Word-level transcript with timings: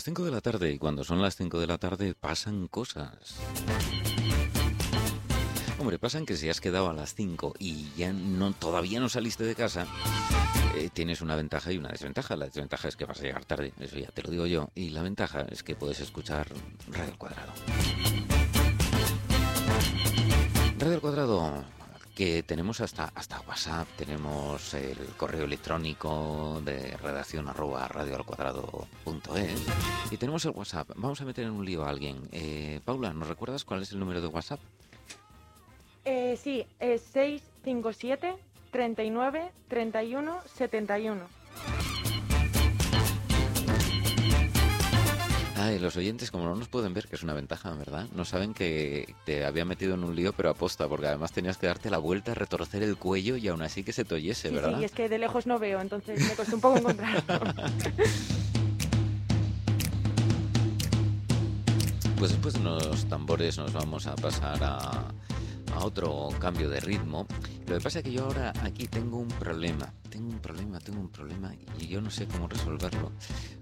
las 0.00 0.04
5 0.06 0.24
de 0.24 0.30
la 0.30 0.40
tarde 0.40 0.72
y 0.72 0.78
cuando 0.78 1.04
son 1.04 1.20
las 1.20 1.36
5 1.36 1.60
de 1.60 1.66
la 1.66 1.76
tarde 1.76 2.14
pasan 2.14 2.68
cosas. 2.68 3.36
Hombre, 5.78 5.98
pasan 5.98 6.24
que 6.24 6.36
si 6.38 6.48
has 6.48 6.58
quedado 6.58 6.88
a 6.88 6.94
las 6.94 7.14
5 7.14 7.52
y 7.58 7.90
ya 7.98 8.10
no, 8.10 8.54
todavía 8.54 8.98
no 8.98 9.10
saliste 9.10 9.44
de 9.44 9.54
casa, 9.54 9.86
eh, 10.74 10.88
tienes 10.90 11.20
una 11.20 11.36
ventaja 11.36 11.70
y 11.70 11.76
una 11.76 11.90
desventaja. 11.90 12.34
La 12.36 12.46
desventaja 12.46 12.88
es 12.88 12.96
que 12.96 13.04
vas 13.04 13.20
a 13.20 13.24
llegar 13.24 13.44
tarde, 13.44 13.74
eso 13.78 13.98
ya 13.98 14.08
te 14.08 14.22
lo 14.22 14.30
digo 14.30 14.46
yo. 14.46 14.70
Y 14.74 14.88
la 14.88 15.02
ventaja 15.02 15.42
es 15.50 15.62
que 15.62 15.76
puedes 15.76 16.00
escuchar 16.00 16.48
Radio 16.88 17.12
al 17.12 17.18
Cuadrado. 17.18 17.52
Radio 20.78 20.94
al 20.94 21.00
Cuadrado, 21.02 21.64
que 22.20 22.42
tenemos 22.42 22.82
hasta, 22.82 23.10
hasta 23.14 23.40
WhatsApp, 23.48 23.88
tenemos 23.96 24.74
el 24.74 24.98
correo 25.16 25.44
electrónico 25.44 26.60
de 26.62 26.94
redacción 26.98 27.48
arroba 27.48 27.88
radioalcuadrado.es 27.88 29.66
y 30.10 30.18
tenemos 30.18 30.44
el 30.44 30.50
WhatsApp. 30.50 30.90
Vamos 30.96 31.18
a 31.22 31.24
meter 31.24 31.46
en 31.46 31.52
un 31.52 31.64
lío 31.64 31.82
a 31.82 31.88
alguien. 31.88 32.28
Eh, 32.30 32.80
Paula, 32.84 33.14
¿nos 33.14 33.26
recuerdas 33.26 33.64
cuál 33.64 33.80
es 33.80 33.92
el 33.92 34.00
número 34.00 34.20
de 34.20 34.26
WhatsApp? 34.26 34.60
Eh, 36.04 36.36
sí, 36.36 36.66
es 36.78 37.00
657 37.00 38.34
39 38.70 39.52
31 39.68 40.40
71. 40.44 41.26
Los 45.80 45.96
oyentes, 45.96 46.30
como 46.30 46.44
no 46.44 46.54
nos 46.54 46.68
pueden 46.68 46.94
ver, 46.94 47.08
que 47.08 47.16
es 47.16 47.22
una 47.22 47.34
ventaja, 47.34 47.70
¿verdad? 47.74 48.06
No 48.14 48.24
saben 48.24 48.54
que 48.54 49.14
te 49.24 49.44
había 49.44 49.64
metido 49.64 49.94
en 49.94 50.04
un 50.04 50.14
lío, 50.14 50.32
pero 50.32 50.50
aposta, 50.50 50.88
porque 50.88 51.06
además 51.06 51.32
tenías 51.32 51.58
que 51.58 51.66
darte 51.66 51.90
la 51.90 51.98
vuelta, 51.98 52.34
retorcer 52.34 52.82
el 52.82 52.96
cuello 52.96 53.36
y 53.36 53.48
aún 53.48 53.62
así 53.62 53.82
que 53.82 53.92
se 53.92 54.04
te 54.04 54.14
oyese, 54.14 54.48
Sí, 54.48 54.54
¿verdad? 54.54 54.78
sí, 54.78 54.84
es 54.84 54.92
que 54.92 55.08
de 55.08 55.18
lejos 55.18 55.46
no 55.46 55.58
veo, 55.58 55.80
entonces 55.80 56.20
me 56.26 56.34
costó 56.34 56.54
un 56.56 56.60
poco 56.60 56.78
encontrarlo. 56.78 57.22
Pues 62.18 62.32
después 62.32 62.52
de 62.52 62.60
unos 62.60 63.06
tambores 63.06 63.56
nos 63.56 63.72
vamos 63.72 64.06
a 64.06 64.14
pasar 64.14 64.58
a, 64.62 65.08
a 65.74 65.84
otro 65.84 66.28
cambio 66.38 66.68
de 66.68 66.80
ritmo. 66.80 67.26
Lo 67.66 67.76
que 67.76 67.80
pasa 67.82 67.98
es 67.98 68.04
que 68.04 68.12
yo 68.12 68.24
ahora 68.24 68.52
aquí 68.62 68.86
tengo 68.88 69.18
un 69.18 69.28
problema, 69.28 69.92
tengo 70.08 70.28
un 70.28 70.40
problema, 70.40 70.78
tengo 70.80 71.00
un 71.00 71.10
problema 71.10 71.54
y 71.78 71.86
yo 71.86 72.00
no 72.00 72.10
sé 72.10 72.26
cómo 72.26 72.48
resolverlo. 72.48 73.12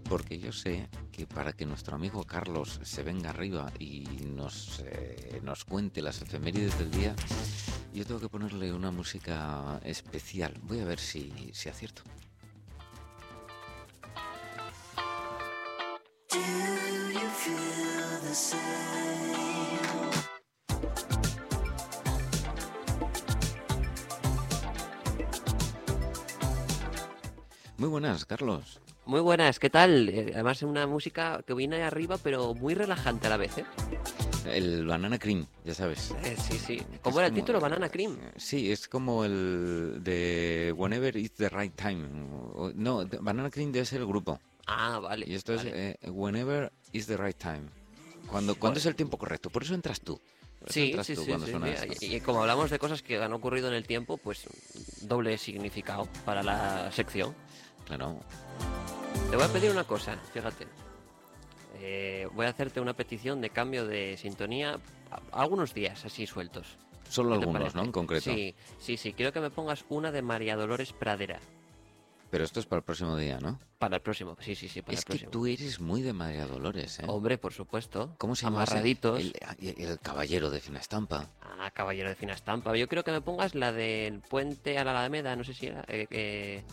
Porque 0.09 0.39
yo 0.39 0.53
sé 0.53 0.89
que 1.13 1.27
para 1.27 1.53
que 1.53 1.67
nuestro 1.67 1.97
amigo 1.97 2.25
Carlos 2.25 2.81
se 2.83 3.03
venga 3.03 3.31
arriba 3.31 3.71
y 3.79 4.05
nos, 4.25 4.81
eh, 4.85 5.41
nos 5.43 5.65
cuente 5.65 6.01
las 6.01 6.23
efemérides 6.23 6.79
del 6.79 6.91
día, 6.91 7.15
yo 7.93 8.05
tengo 8.07 8.21
que 8.21 8.29
ponerle 8.29 8.73
una 8.73 8.91
música 8.91 9.81
especial. 9.85 10.55
Voy 10.63 10.81
a 10.81 10.85
ver 10.85 10.99
si, 10.99 11.51
si 11.53 11.69
acierto. 11.69 12.03
Muy 27.79 27.89
buenas, 27.89 28.25
Carlos. 28.25 28.81
Muy 29.07 29.21
buenas, 29.21 29.61
¿qué 29.61 29.71
tal? 29.71 30.09
Eh, 30.09 30.33
Además 30.35 30.57
es 30.57 30.63
una 30.65 30.89
música 30.89 31.45
que 31.47 31.55
viene 31.55 31.85
arriba, 31.85 32.19
pero 32.19 32.53
muy 32.53 32.75
relajante 32.75 33.29
a 33.29 33.31
la 33.31 33.37
vez, 33.37 33.57
¿eh? 33.57 33.65
El 34.47 34.85
Banana 34.85 35.17
Cream, 35.17 35.47
ya 35.65 35.75
sabes. 35.75 36.13
Eh, 36.25 36.37
sí, 36.37 36.59
sí. 36.59 36.83
Es 36.93 36.99
¿Cómo 37.03 37.21
era 37.21 37.29
el 37.29 37.35
título? 37.35 37.61
Banana 37.61 37.89
Cream. 37.89 38.19
Sí, 38.37 38.73
es 38.73 38.89
como 38.89 39.25
el 39.25 40.01
de 40.03 40.75
Whenever 40.77 41.17
is 41.17 41.33
the 41.35 41.49
right 41.51 41.73
time. 41.77 42.09
No, 42.75 43.07
Banana 43.21 43.49
Cream 43.49 43.71
debe 43.71 43.87
ser 43.87 44.01
el 44.01 44.07
grupo. 44.07 44.41
Ah, 44.67 44.99
vale. 44.99 45.25
Y 45.29 45.35
esto 45.35 45.55
vale. 45.55 45.69
es 45.69 45.97
eh, 46.03 46.11
Whenever 46.11 46.73
is 46.93 47.07
the 47.07 47.17
right 47.17 47.39
time. 47.39 47.63
Cuando, 48.29 48.57
cuando 48.57 48.81
es 48.81 48.87
el 48.87 48.97
tiempo 48.97 49.19
correcto. 49.19 49.51
Por 49.51 49.63
eso 49.63 49.75
entras 49.75 50.01
tú. 50.01 50.21
Sí, 50.67 50.95
sí, 51.05 51.15
sí, 51.15 51.27
y 52.01 52.21
como 52.21 52.41
hablamos 52.41 52.71
de 52.71 52.79
cosas 52.81 53.01
que 53.01 53.23
han 53.23 53.33
ocurrido 53.33 53.69
en 53.69 53.75
el 53.75 53.87
tiempo, 53.87 54.17
pues 54.17 54.45
doble 55.03 55.39
significado 55.39 56.09
para 56.25 56.43
la 56.43 56.91
sección. 56.91 57.35
Claro. 57.89 58.21
Te 59.31 59.37
voy 59.37 59.45
a 59.45 59.49
pedir 59.49 59.71
una 59.71 59.85
cosa, 59.85 60.17
fíjate. 60.33 60.67
Eh, 61.81 62.29
voy 62.35 62.47
a 62.47 62.51
hacerte 62.51 62.81
una 62.81 62.95
petición 62.95 63.41
de 63.41 63.51
cambio 63.51 63.87
de 63.87 64.17
sintonía 64.17 64.79
a- 65.11 65.41
algunos 65.43 65.75
días 65.75 66.05
así 66.05 66.27
sueltos. 66.27 66.77
Solo 67.09 67.31
¿Qué 67.35 67.39
te 67.39 67.45
algunos? 67.47 67.75
¿no? 67.75 67.85
En 67.85 67.93
concreto. 67.93 68.25
Sí, 68.31 68.55
sí, 68.79 68.97
sí. 68.97 69.13
Quiero 69.15 69.33
que 69.33 69.41
me 69.41 69.51
pongas 69.51 69.85
una 69.89 70.13
de 70.13 70.21
María 70.23 70.57
Dolores 70.57 70.93
Pradera 70.93 71.41
Pero 72.31 72.45
esto 72.45 72.61
es 72.61 72.67
para 72.67 72.79
el 72.81 72.85
próximo 72.85 73.17
día, 73.17 73.39
¿no? 73.41 73.59
para 73.79 73.97
el 73.97 74.03
próximo. 74.03 74.37
Sí, 74.41 74.55
sí, 74.55 74.69
sí, 74.69 74.83
para 74.83 74.99
Es 74.99 75.05
el 75.09 75.19
que 75.21 75.27
tú 75.29 75.47
eres 75.47 75.81
muy 75.81 76.03
de 76.03 76.13
María 76.13 76.47
Dolores, 76.47 76.99
¿eh? 76.99 77.05
Hombre, 77.07 77.39
por 77.39 77.53
supuesto. 77.55 78.15
¿Cómo 78.19 78.35
se 78.37 78.43
llama? 78.45 78.65
Amarraditos. 78.65 79.21
El, 79.21 79.33
el- 79.61 79.81
el 79.81 79.99
caballero 80.01 80.51
de 80.51 80.61
fina 80.61 80.81
estampa. 80.81 81.31
Ah, 81.41 81.71
caballero 81.73 82.09
de 82.11 82.17
fina 82.17 82.35
estampa. 82.35 82.77
Yo 82.77 82.87
creo 82.89 83.05
que 83.05 83.13
me 83.13 83.21
pongas 83.23 83.55
la 83.55 83.73
del 83.73 84.21
puente 84.21 84.77
a 84.79 84.85
la 84.85 84.91
Alameda, 84.91 85.37
no 85.37 85.45
sé 85.45 85.55
si 85.55 85.69
era. 85.69 85.85
Eh, 85.89 86.07
eh, 86.11 86.65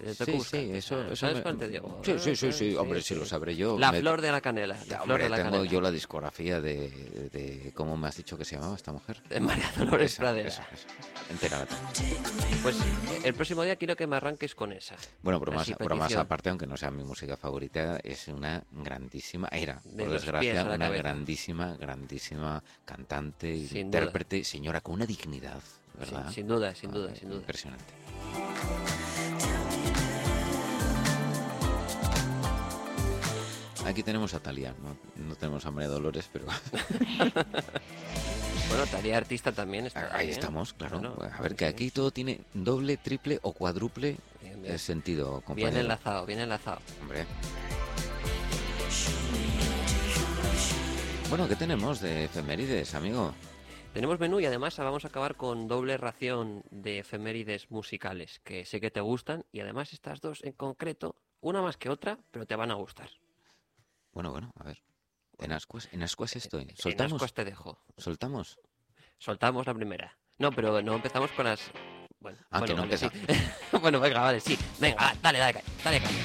eh, 0.00 0.14
Sí, 0.14 0.40
sí, 0.40 0.70
eso, 0.72 0.96
Ah, 1.00 1.06
eso 1.06 1.16
¿Sabes 1.16 1.36
me- 1.36 1.42
cuál 1.42 1.56
te 1.58 1.68
digo? 1.68 2.00
Sí, 2.04 2.18
sí, 2.18 2.36
sí, 2.36 2.52
sí, 2.52 2.76
hombre, 2.76 3.00
si 3.02 3.14
lo 3.14 3.24
sabré 3.24 3.56
yo. 3.56 3.78
La 3.78 3.92
me- 3.92 4.00
flor 4.00 4.20
de 4.20 4.32
la 4.32 4.40
canela. 4.40 4.76
La 4.88 5.00
flor 5.00 5.20
de 5.22 5.28
la 5.28 5.36
tengo 5.36 5.50
canela. 5.52 5.70
yo 5.70 5.80
la 5.80 5.90
discografía 5.90 6.60
de, 6.60 6.88
de 7.32 7.72
cómo 7.74 7.96
me 7.96 8.08
has 8.08 8.16
dicho 8.16 8.36
que 8.38 8.44
se 8.44 8.56
llamaba 8.56 8.76
esta 8.76 8.92
mujer. 8.92 9.22
De 9.28 9.40
María 9.40 9.70
Dolores 9.76 10.12
Esa, 10.12 10.22
Pradera. 10.22 10.48
esa, 10.48 10.66
esa. 10.72 11.66
Pues 12.62 12.76
eh, 12.80 13.20
el 13.24 13.34
próximo 13.34 13.62
día 13.62 13.76
quiero 13.76 13.96
que 13.96 14.06
me 14.06 14.16
arranques 14.16 14.54
con 14.54 14.72
esa. 14.72 14.94
Bueno, 15.22 15.40
bromas 15.40 15.68
petición. 15.68 16.20
aparte, 16.20 16.50
aunque 16.50 16.66
no 16.66 16.76
sea 16.76 16.90
mi 16.90 17.02
música 17.04 17.36
favorita, 17.36 17.98
es 18.02 18.28
una 18.28 18.62
grandísima, 18.70 19.48
era, 19.50 19.80
De 19.84 20.04
por 20.04 20.12
desgracia, 20.12 20.62
una 20.64 20.78
cabeza. 20.78 21.02
grandísima, 21.02 21.76
grandísima 21.76 22.62
cantante, 22.84 23.66
Sin 23.66 23.78
intérprete, 23.86 24.44
señora 24.44 24.80
con 24.80 24.94
una 24.94 25.06
dignidad, 25.06 25.60
¿verdad? 25.98 26.24
Sin, 26.26 26.34
sin 26.34 26.46
duda, 26.48 26.74
sin 26.74 26.90
duda, 26.92 27.10
Ah, 27.12 27.16
sin 27.18 27.28
duda. 27.28 27.38
Impresionante. 27.40 27.94
Aquí 33.86 34.02
tenemos 34.02 34.32
a 34.34 34.40
Talia, 34.40 34.74
no, 34.82 34.96
no 35.26 35.34
tenemos 35.34 35.66
a 35.66 35.70
María 35.70 35.88
Dolores, 35.88 36.28
pero 36.32 36.46
Bueno, 38.68 38.86
Talía 38.90 39.16
Artista 39.18 39.52
también 39.52 39.86
está 39.86 40.08
ahí 40.16 40.28
bien. 40.28 40.38
estamos, 40.38 40.72
claro. 40.72 41.18
A 41.36 41.42
ver, 41.42 41.56
que 41.56 41.66
aquí 41.66 41.90
todo 41.90 42.10
tiene 42.10 42.40
doble, 42.54 42.96
triple 42.96 43.38
o 43.42 43.52
cuádruple 43.52 44.16
Bien, 44.40 44.62
bien. 44.62 44.78
sentido, 44.78 45.30
Bien 45.32 45.42
compañero. 45.42 45.80
enlazado, 45.80 46.24
bien 46.24 46.40
enlazado. 46.40 46.78
Hombre. 47.02 47.26
Bueno, 51.28 51.48
¿qué 51.48 51.56
tenemos 51.56 52.00
de 52.00 52.24
efemérides, 52.24 52.94
amigo? 52.94 53.34
Tenemos 53.92 54.18
menú 54.18 54.40
y 54.40 54.46
además 54.46 54.78
vamos 54.78 55.04
a 55.04 55.08
acabar 55.08 55.34
con 55.36 55.68
doble 55.68 55.98
ración 55.98 56.62
de 56.70 57.00
efemérides 57.00 57.70
musicales 57.70 58.40
que 58.44 58.64
sé 58.64 58.80
que 58.80 58.90
te 58.90 59.00
gustan 59.02 59.44
y 59.52 59.60
además 59.60 59.92
estas 59.92 60.20
dos 60.22 60.42
en 60.44 60.52
concreto, 60.52 61.16
una 61.42 61.60
más 61.60 61.76
que 61.76 61.90
otra, 61.90 62.18
pero 62.30 62.46
te 62.46 62.56
van 62.56 62.70
a 62.70 62.74
gustar. 62.74 63.10
Bueno, 64.12 64.30
bueno, 64.30 64.52
a 64.58 64.64
ver. 64.64 64.82
En 65.38 65.52
ascuas, 65.52 65.88
en 65.92 66.02
ascuas 66.02 66.36
estoy. 66.36 66.62
En 66.62 66.76
¿Soltamos? 66.76 67.14
ascuas 67.14 67.32
te 67.32 67.44
dejo. 67.44 67.78
¿Soltamos? 67.96 68.58
Soltamos 69.18 69.66
la 69.66 69.74
primera. 69.74 70.16
No, 70.38 70.52
pero 70.52 70.82
no 70.82 70.94
empezamos 70.94 71.30
con 71.32 71.46
las... 71.46 71.70
Bueno, 72.20 72.38
Ah, 72.50 72.60
bueno, 72.60 72.74
que 72.74 72.80
no 72.80 72.82
vale, 72.82 72.98
sí. 72.98 73.08
bueno, 73.80 74.00
venga, 74.00 74.20
vale, 74.20 74.40
sí. 74.40 74.56
Venga, 74.78 75.14
dale, 75.20 75.38
dale, 75.38 75.54
dale, 75.54 75.64
dale. 75.82 76.00
caña. 76.00 76.24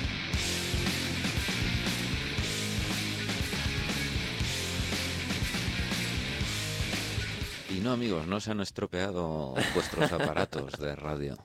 Y 7.70 7.79
no, 7.79 7.91
amigos, 7.91 8.28
no 8.28 8.40
se 8.40 8.52
han 8.52 8.61
estropeado 8.61 9.53
vuestros 9.73 10.11
aparatos 10.11 10.73
de 10.79 10.96
radio. 10.96 11.38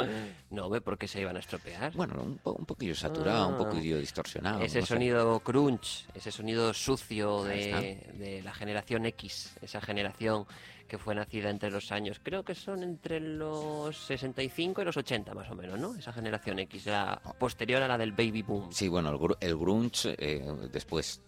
No, 0.50 0.68
ve 0.68 0.80
por 0.80 0.98
qué 0.98 1.06
se 1.08 1.20
iban 1.20 1.36
a 1.36 1.40
estropear. 1.40 1.92
Bueno, 1.94 2.22
un, 2.22 2.38
po- 2.38 2.52
un 2.52 2.66
poquillo 2.66 2.94
saturado, 2.94 3.48
un 3.48 3.54
Ah. 3.54 3.58
poquillo 3.58 3.98
distorsionado. 3.98 4.60
ese 4.62 4.80
no 4.80 4.86
sé. 4.86 4.94
sonido 4.94 5.40
crunch, 5.40 6.06
ese 6.14 6.30
sonido 6.32 6.74
sucio 6.74 7.44
de, 7.44 8.06
de 8.14 8.42
la 8.42 8.52
generación 8.52 9.06
X, 9.06 9.54
esa 9.62 9.80
generación 9.80 10.46
que 10.88 10.98
fue 10.98 11.14
nacida 11.14 11.50
entre 11.50 11.70
los 11.70 11.92
años, 11.92 12.20
creo 12.20 12.42
que 12.42 12.56
son 12.56 12.82
entre 12.82 13.20
los 13.20 13.96
65 13.96 14.82
y 14.82 14.84
los 14.84 14.96
80 14.96 15.32
más 15.34 15.48
o 15.48 15.54
menos, 15.54 15.78
¿no? 15.78 15.94
Esa 15.94 16.12
generación 16.12 16.58
X, 16.58 16.86
la 16.86 17.20
posterior 17.38 17.80
a 17.82 17.86
la 17.86 17.96
del 17.96 18.10
baby 18.10 18.42
boom. 18.42 18.72
Sí, 18.72 18.88
bueno, 18.88 19.10
el, 19.10 19.48
el 19.48 19.56
grunge 19.56 20.16
eh, 20.18 20.44
después. 20.72 21.20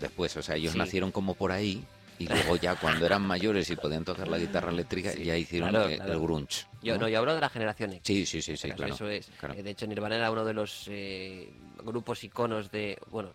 Después, 0.00 0.36
o 0.36 0.42
sea, 0.42 0.56
ellos 0.56 0.72
Sí. 0.72 0.78
nacieron 0.78 1.12
como 1.12 1.34
por 1.34 1.52
ahí 1.52 1.84
y 2.18 2.26
luego 2.26 2.56
ya 2.56 2.74
cuando 2.76 3.06
eran 3.06 3.22
mayores 3.22 3.70
y 3.70 3.76
podían 3.76 4.04
tocar 4.04 4.28
la 4.28 4.38
guitarra 4.38 4.70
eléctrica 4.70 5.12
Sí, 5.12 5.24
ya 5.24 5.36
hicieron 5.36 5.70
claro, 5.70 5.88
eh, 5.88 5.96
claro. 5.96 6.12
el 6.12 6.18
grunge. 6.20 6.66
Yo 6.82 6.98
¿no? 6.98 7.08
yo 7.08 7.18
hablo 7.18 7.34
de 7.34 7.40
la 7.40 7.48
generación 7.48 7.92
X. 7.94 8.02
Sí, 8.04 8.26
sí, 8.26 8.42
sí, 8.42 8.56
sí, 8.56 8.70
Claro. 8.72 8.94
Eso 8.94 9.08
es. 9.08 9.30
claro. 9.38 9.54
Eh, 9.54 9.62
De 9.62 9.70
hecho, 9.70 9.86
Nirvana 9.86 10.16
era 10.16 10.30
uno 10.30 10.44
de 10.44 10.54
los 10.54 10.86
eh, 10.88 11.48
grupos 11.84 12.22
iconos 12.24 12.70
de, 12.70 12.98
bueno, 13.10 13.30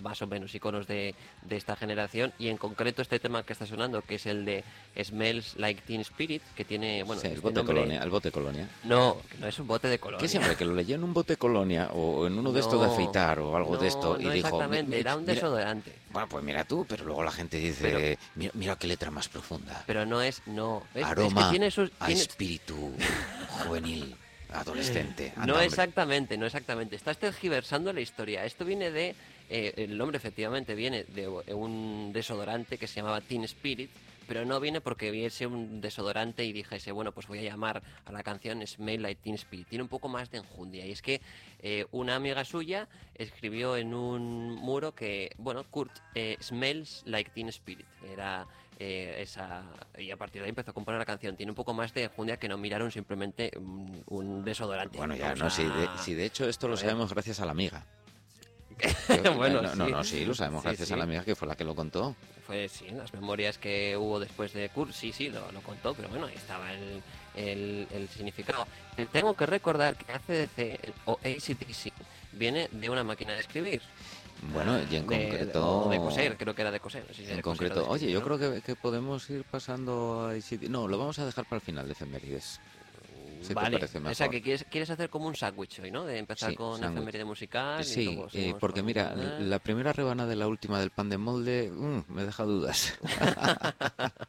más 0.00 0.20
o 0.22 0.26
menos 0.26 0.54
iconos 0.54 0.86
de, 0.86 1.14
de 1.42 1.56
esta 1.56 1.76
generación 1.76 2.32
y 2.38 2.48
en 2.48 2.56
concreto 2.56 3.02
este 3.02 3.18
tema 3.18 3.42
que 3.42 3.52
está 3.52 3.66
sonando, 3.66 4.02
que 4.02 4.16
es 4.16 4.26
el 4.26 4.44
de 4.44 4.64
Smells 5.02 5.56
Like 5.56 5.82
Teen 5.82 6.00
Spirit, 6.00 6.42
que 6.56 6.64
tiene, 6.64 7.02
bueno, 7.02 7.20
Sí, 7.20 7.28
el 7.28 7.34
este 7.34 7.42
bote 7.42 7.54
nombre- 7.56 7.74
colonia, 7.76 8.02
el 8.02 8.10
bote 8.10 8.30
colonia. 8.32 8.68
No, 8.84 9.16
no 9.38 9.46
es 9.46 9.58
un 9.58 9.66
bote 9.66 9.88
de 9.88 9.98
color. 9.98 10.20
¿Qué 10.20 10.28
siempre? 10.28 10.56
Que 10.56 10.64
lo 10.64 10.74
leía 10.74 10.94
en 10.96 11.04
un 11.04 11.12
bote 11.14 11.36
colonia 11.36 11.90
o 11.92 12.26
en 12.26 12.38
uno 12.38 12.52
de 12.52 12.60
estos 12.60 12.80
de 12.80 12.86
No, 12.86 12.92
afeitar 12.92 13.38
o 13.40 13.56
algo 13.56 13.76
de 13.76 13.88
esto 13.88 14.18
y 14.20 14.24
no 14.24 14.30
dijo... 14.30 14.46
exactamente, 14.48 14.90
"Mi- 14.96 15.00
era 15.00 15.16
un 15.16 15.22
mira- 15.22 15.34
desodorante. 15.34 15.92
Bueno, 16.10 16.28
pues 16.28 16.44
mira 16.44 16.64
tú, 16.64 16.84
pero 16.88 17.04
luego 17.04 17.22
la 17.22 17.30
gente 17.32 17.58
dice, 17.58 17.82
Pero- 17.82 18.18
mira, 18.34 18.50
mira 18.54 18.76
qué 18.76 18.86
letra 18.86 19.10
más 19.10 19.28
profunda. 19.28 19.84
Pero 19.86 20.04
no 20.06 20.20
es, 20.22 20.42
no. 20.46 20.82
Es 20.94 21.04
Aroma 21.04 21.44
que 21.46 21.50
tiene 21.50 21.70
sus, 21.70 21.90
a 22.00 22.10
espíritu 22.10 22.92
juvenil, 23.64 24.16
adolescente. 24.52 25.32
Anda, 25.36 25.46
No 25.54 25.60
exactamente, 25.60 26.36
no 26.36 26.46
exactamente. 26.46 26.96
Estás 26.96 27.18
tergiversando 27.18 27.92
la 27.92 28.00
historia. 28.00 28.44
Esto 28.44 28.64
viene 28.64 28.90
de. 28.90 29.14
Eh, 29.50 29.74
el 29.76 29.98
nombre 29.98 30.16
efectivamente 30.16 30.74
viene 30.74 31.04
de 31.04 31.28
un 31.54 32.12
desodorante 32.12 32.78
que 32.78 32.86
se 32.86 32.96
llamaba 33.00 33.20
Teen 33.20 33.44
Spirit, 33.44 33.90
pero 34.26 34.44
no 34.44 34.60
viene 34.60 34.80
porque 34.80 35.10
viese 35.10 35.46
un 35.48 35.80
desodorante 35.80 36.44
y 36.44 36.52
dijese, 36.52 36.92
bueno, 36.92 37.10
pues 37.10 37.26
voy 37.26 37.40
a 37.40 37.42
llamar 37.42 37.82
a 38.04 38.12
la 38.12 38.22
canción 38.22 38.64
Smell 38.64 39.02
Like 39.02 39.22
Teen 39.22 39.34
Spirit. 39.34 39.66
Tiene 39.66 39.82
un 39.82 39.88
poco 39.88 40.08
más 40.08 40.30
de 40.30 40.38
enjundia. 40.38 40.86
Y 40.86 40.92
es 40.92 41.02
que 41.02 41.20
eh, 41.58 41.86
una 41.90 42.14
amiga 42.14 42.44
suya 42.44 42.88
escribió 43.16 43.76
en 43.76 43.92
un 43.92 44.54
muro 44.54 44.94
que, 44.94 45.32
bueno, 45.36 45.64
Kurt 45.64 45.90
eh, 46.14 46.36
smells 46.40 47.02
like 47.06 47.32
Teen 47.32 47.48
Spirit. 47.48 47.86
Era. 48.08 48.46
eh, 48.78 49.16
esa 49.20 49.62
y 49.98 50.10
a 50.10 50.16
partir 50.16 50.40
de 50.40 50.46
ahí 50.46 50.50
empezó 50.50 50.70
a 50.70 50.74
componer 50.74 50.98
la 50.98 51.04
canción 51.04 51.36
tiene 51.36 51.52
un 51.52 51.56
poco 51.56 51.74
más 51.74 51.92
de 51.92 52.04
enjundia 52.04 52.38
que 52.38 52.48
no 52.48 52.56
miraron 52.56 52.90
simplemente 52.90 53.50
un, 53.58 54.02
un 54.06 54.42
desodorante 54.42 54.96
Bueno, 54.96 55.14
ya, 55.16 55.34
no, 55.34 55.50
si 55.50 55.64
de, 55.64 55.88
si 55.98 56.14
de 56.14 56.24
hecho 56.24 56.48
esto 56.48 56.66
lo 56.66 56.78
sabemos 56.78 57.12
gracias 57.12 57.40
a 57.40 57.44
la 57.44 57.52
amiga. 57.52 57.84
Bueno, 59.36 59.62
no, 59.62 59.74
no, 59.74 59.86
sí. 59.86 59.92
no, 59.92 60.04
sí, 60.04 60.24
lo 60.24 60.34
sabemos 60.34 60.62
Sí, 60.62 60.68
gracias 60.68 60.88
sí. 60.88 60.94
a 60.94 60.96
la 60.96 61.04
amiga 61.04 61.24
que 61.24 61.34
fue 61.34 61.48
la 61.48 61.56
que 61.56 61.64
lo 61.64 61.74
contó. 61.74 62.16
Fue, 62.46 62.68
sí, 62.68 62.86
las 62.90 63.12
memorias 63.12 63.58
que 63.58 63.96
hubo 63.96 64.18
después 64.18 64.52
de 64.52 64.68
Kurt, 64.70 64.92
sí, 64.92 65.12
sí, 65.12 65.30
lo, 65.30 65.50
lo 65.52 65.60
contó, 65.60 65.94
pero 65.94 66.08
bueno, 66.08 66.26
ahí 66.26 66.34
estaba 66.34 66.72
el, 66.72 67.02
el, 67.36 67.86
el 67.92 68.08
significado. 68.08 68.66
Tengo 69.12 69.34
que 69.34 69.46
recordar 69.46 69.96
que 69.96 70.12
ACDC 70.12 70.92
o 71.06 71.18
ACDC 71.22 71.92
viene 72.32 72.68
de 72.72 72.90
una 72.90 73.04
máquina 73.04 73.34
de 73.34 73.40
escribir. 73.40 73.80
Bueno, 74.54 74.78
y 74.90 74.96
en 74.96 75.06
De- 75.06 75.28
concreto... 75.28 75.88
de 75.90 75.98
coser, 75.98 76.36
creo 76.38 76.54
que 76.54 76.62
era 76.62 76.70
de 76.70 76.80
coser. 76.80 77.04
no 77.06 77.14
sé 77.14 77.26
si 77.26 77.30
En 77.30 77.42
coser 77.42 77.68
concreto, 77.68 77.88
oye, 77.90 78.10
yo 78.10 78.22
creo 78.22 78.38
que, 78.38 78.62
que 78.62 78.74
podemos 78.74 79.28
ir 79.28 79.44
pasando 79.44 80.28
a. 80.30 80.34
No, 80.68 80.88
lo 80.88 80.96
vamos 80.98 81.18
a 81.18 81.26
dejar 81.26 81.44
para 81.44 81.56
el 81.56 81.60
final 81.62 81.84
de 81.86 81.92
efemérides. 81.92 82.58
Si 83.40 83.48
te 83.48 83.54
vale, 83.54 83.78
parece 83.78 83.98
o 83.98 84.00
sea 84.14 84.26
mejor. 84.26 84.30
que 84.30 84.42
quieres, 84.42 84.64
quieres 84.70 84.90
hacer 84.90 85.08
como 85.10 85.26
un 85.26 85.34
sándwich 85.34 85.78
hoy, 85.80 85.90
¿no? 85.90 86.04
De 86.04 86.18
empezar 86.18 86.50
Sí, 86.50 86.56
con 86.56 86.78
sándwich. 86.78 86.98
efeméride 86.98 87.24
musical. 87.24 87.80
y 87.80 87.84
Sí, 87.84 88.04
luego 88.04 88.28
eh, 88.34 88.54
porque 88.60 88.80
con- 88.80 88.86
mira, 88.86 89.14
Ah. 89.16 89.38
la 89.40 89.58
primera 89.58 89.92
rebanada 89.92 90.28
de 90.28 90.36
la 90.36 90.46
última 90.46 90.78
del 90.78 90.90
pan 90.90 91.08
de 91.08 91.18
molde 91.18 91.70
mm, 91.72 92.00
me 92.08 92.24
deja 92.24 92.44
dudas. 92.44 92.98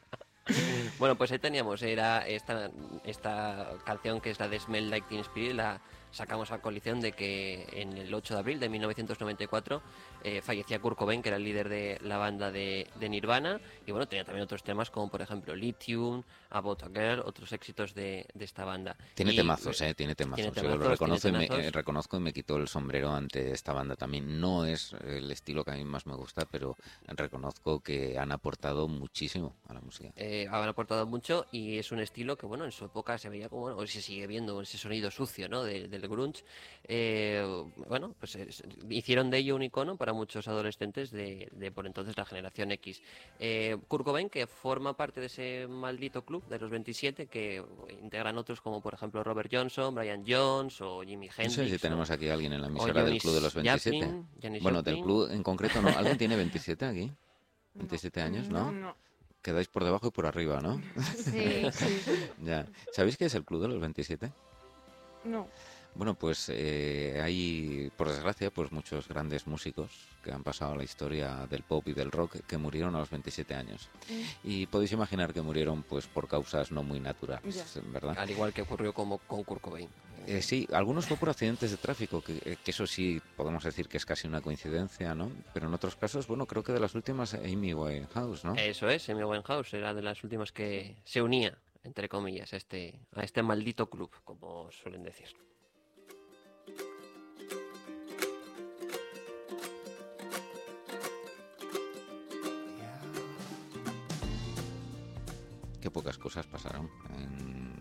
Bueno, 0.98 1.16
pues 1.16 1.30
ahí 1.30 1.38
teníamos, 1.38 1.80
era 1.82 2.26
esta, 2.26 2.68
esta 3.04 3.74
canción 3.84 4.20
que 4.20 4.30
es 4.30 4.40
la 4.40 4.48
de 4.48 4.58
Smell 4.58 4.90
Like 4.90 5.06
Teen 5.08 5.20
Spirit, 5.20 5.54
la 5.54 5.80
sacamos 6.12 6.52
a 6.52 6.60
colisión 6.62 7.00
de 7.00 7.12
que 7.12 7.66
en 7.72 7.96
el 7.96 8.14
8 8.14 8.34
de 8.34 8.40
abril 8.40 8.60
de 8.60 8.68
1994 8.68 9.82
eh, 10.22 10.40
fallecía 10.42 10.78
Kurt 10.78 10.96
Cobain, 10.96 11.20
que 11.22 11.30
era 11.30 11.36
el 11.38 11.44
líder 11.44 11.68
de 11.68 11.98
la 12.02 12.18
banda 12.18 12.52
de, 12.52 12.86
de 13.00 13.08
Nirvana, 13.08 13.60
y 13.86 13.90
bueno, 13.90 14.06
tenía 14.06 14.24
también 14.24 14.44
otros 14.44 14.62
temas 14.62 14.90
como 14.90 15.10
por 15.10 15.20
ejemplo 15.22 15.56
Lithium, 15.56 16.22
About 16.50 16.82
a 16.84 16.88
Girl, 16.88 17.20
otros 17.24 17.50
éxitos 17.52 17.94
de, 17.94 18.26
de 18.34 18.44
esta 18.44 18.64
banda. 18.64 18.96
Tiene 19.14 19.32
Y- 19.32 19.36
temazos, 19.36 19.80
¿eh? 19.80 19.94
Tiene 19.94 20.14
temazos. 20.14 20.36
tiene 20.52 20.54
Yo 20.56 20.62
lo 20.62 20.68
temazos, 20.74 20.90
reconozco, 20.92 21.28
y 21.28 21.32
me, 21.32 21.46
temazos. 21.46 21.64
eh, 21.66 21.70
reconozco 21.70 22.16
y 22.18 22.20
me 22.20 22.32
quito 22.32 22.56
el 22.56 22.68
sombrero 22.68 23.10
ante 23.12 23.50
esta 23.50 23.72
banda 23.72 23.96
también. 23.96 24.38
No 24.40 24.64
es 24.66 24.92
el 25.04 25.30
estilo 25.30 25.64
que 25.64 25.72
a 25.72 25.74
mí 25.74 25.84
más 25.84 26.06
me 26.06 26.14
gusta, 26.14 26.44
pero 26.44 26.76
reconozco 27.06 27.80
que 27.80 28.18
han 28.18 28.32
aportado 28.32 28.88
muchísimo 28.88 29.56
a 29.68 29.74
la 29.74 29.80
música. 29.80 30.10
eh, 30.16 30.46
han 30.50 30.68
aportado 30.68 31.06
mucho 31.06 31.46
y 31.52 31.78
es 31.78 31.90
un 31.92 32.00
estilo 32.00 32.36
que, 32.36 32.46
bueno, 32.46 32.64
en 32.64 32.72
su 32.72 32.84
época 32.84 33.18
se 33.18 33.28
veía 33.28 33.48
como, 33.48 33.62
bueno, 33.62 33.76
hoy 33.78 33.88
se 33.88 34.00
sigue 34.02 34.26
viendo 34.26 34.60
ese 34.60 34.78
sonido 34.78 35.10
sucio, 35.10 35.48
¿no? 35.48 35.62
de- 35.62 35.88
del 36.02 36.10
grunge. 36.10 36.44
Eh, 36.84 37.42
bueno, 37.88 38.14
pues 38.18 38.34
es- 38.36 38.62
hicieron 38.90 39.30
de 39.30 39.38
ello 39.38 39.56
un 39.56 39.62
icono 39.62 39.96
para 39.96 40.12
muchos 40.12 40.46
adolescentes 40.48 41.10
de, 41.10 41.48
de 41.52 41.72
por 41.72 41.86
entonces 41.86 42.16
la 42.18 42.26
generación 42.26 42.70
X. 42.72 43.00
Eh, 43.38 43.78
Kurt 43.88 44.04
Cobain, 44.04 44.28
que 44.28 44.46
forma 44.46 44.94
parte 44.94 45.20
de 45.20 45.26
ese 45.26 45.66
maldito 45.68 46.24
club 46.24 46.44
de 46.48 46.58
los 46.58 46.70
27, 46.70 47.26
que 47.28 47.64
integran 48.02 48.36
otros 48.36 48.60
como, 48.60 48.82
por 48.82 48.92
ejemplo, 48.94 49.24
Robert 49.24 49.48
Johnson, 49.50 49.94
Brian 49.94 50.24
Jones 50.28 50.80
o 50.82 51.00
Jimi 51.02 51.28
No 51.28 51.32
Hendrix. 51.38 51.54
sé 51.54 51.68
si 51.68 51.78
tenemos 51.78 52.10
aquí 52.10 52.28
a 52.28 52.34
alguien 52.34 52.52
en 52.52 52.60
la 52.60 52.66
emisora 52.66 53.02
del 53.04 53.18
Club 53.18 53.34
de 53.34 53.40
los 53.40 53.54
27. 53.54 53.96
Joplin, 54.04 54.26
Janis 54.42 54.62
bueno, 54.62 54.82
del 54.82 55.00
club 55.00 55.30
en 55.30 55.42
concreto 55.42 55.80
no. 55.80 55.88
¿Alguien 55.88 56.18
tiene 56.18 56.36
27 56.36 56.84
aquí? 56.84 57.10
27 57.74 58.20
años, 58.20 58.48
¿no? 58.50 58.70
No, 58.70 58.96
Quedáis 59.40 59.66
por 59.68 59.82
debajo 59.82 60.06
y 60.08 60.10
por 60.10 60.26
arriba, 60.26 60.60
¿no? 60.60 60.80
Sí, 61.16 61.62
sí. 61.72 62.00
ya. 62.44 62.66
¿Sabéis 62.92 63.16
qué 63.16 63.24
es 63.24 63.34
el 63.34 63.44
Club 63.44 63.62
de 63.62 63.68
los 63.68 63.80
27? 63.80 64.30
no. 65.24 65.48
Bueno, 65.94 66.14
pues 66.14 66.48
eh, 66.48 67.20
hay, 67.22 67.90
por 67.96 68.08
desgracia, 68.08 68.50
pues 68.50 68.72
muchos 68.72 69.08
grandes 69.08 69.46
músicos 69.46 69.90
que 70.24 70.32
han 70.32 70.42
pasado 70.42 70.72
a 70.72 70.76
la 70.76 70.84
historia 70.84 71.46
del 71.50 71.62
pop 71.62 71.86
y 71.86 71.92
del 71.92 72.10
rock 72.10 72.36
que 72.46 72.56
murieron 72.56 72.94
a 72.94 73.00
los 73.00 73.10
27 73.10 73.54
años. 73.54 73.88
Y 74.42 74.66
podéis 74.66 74.92
imaginar 74.92 75.32
que 75.32 75.42
murieron 75.42 75.82
pues 75.82 76.06
por 76.06 76.28
causas 76.28 76.72
no 76.72 76.82
muy 76.82 77.00
naturales. 77.00 77.78
¿verdad? 77.92 78.16
Al 78.18 78.30
igual 78.30 78.52
que 78.52 78.62
ocurrió 78.62 78.94
como 78.94 79.18
con 79.18 79.44
Kurt 79.44 79.60
Cobain. 79.60 79.88
Eh, 80.26 80.40
sí, 80.40 80.68
algunos 80.72 81.06
fue 81.06 81.16
por 81.16 81.28
accidentes 81.30 81.72
de 81.72 81.76
tráfico, 81.76 82.22
que, 82.22 82.34
eh, 82.44 82.56
que 82.64 82.70
eso 82.70 82.86
sí 82.86 83.20
podemos 83.36 83.64
decir 83.64 83.88
que 83.88 83.96
es 83.96 84.06
casi 84.06 84.28
una 84.28 84.40
coincidencia, 84.40 85.14
¿no? 85.14 85.32
Pero 85.52 85.66
en 85.66 85.74
otros 85.74 85.96
casos, 85.96 86.28
bueno, 86.28 86.46
creo 86.46 86.62
que 86.62 86.72
de 86.72 86.78
las 86.78 86.94
últimas 86.94 87.34
Amy 87.34 87.74
Winehouse, 87.74 88.44
¿no? 88.44 88.54
Eso 88.54 88.88
es, 88.88 89.08
Amy 89.08 89.24
Winehouse 89.24 89.74
era 89.74 89.92
de 89.92 90.02
las 90.02 90.22
últimas 90.22 90.52
que 90.52 90.96
se 91.04 91.22
unía, 91.22 91.58
entre 91.82 92.08
comillas, 92.08 92.52
a 92.52 92.56
este, 92.56 93.00
a 93.14 93.24
este 93.24 93.42
maldito 93.42 93.90
club, 93.90 94.12
como 94.24 94.70
suelen 94.70 95.02
decir. 95.02 95.28
Qué 105.82 105.90
pocas 105.90 106.16
cosas 106.16 106.46
pasaron 106.46 106.88
en, 107.18 107.74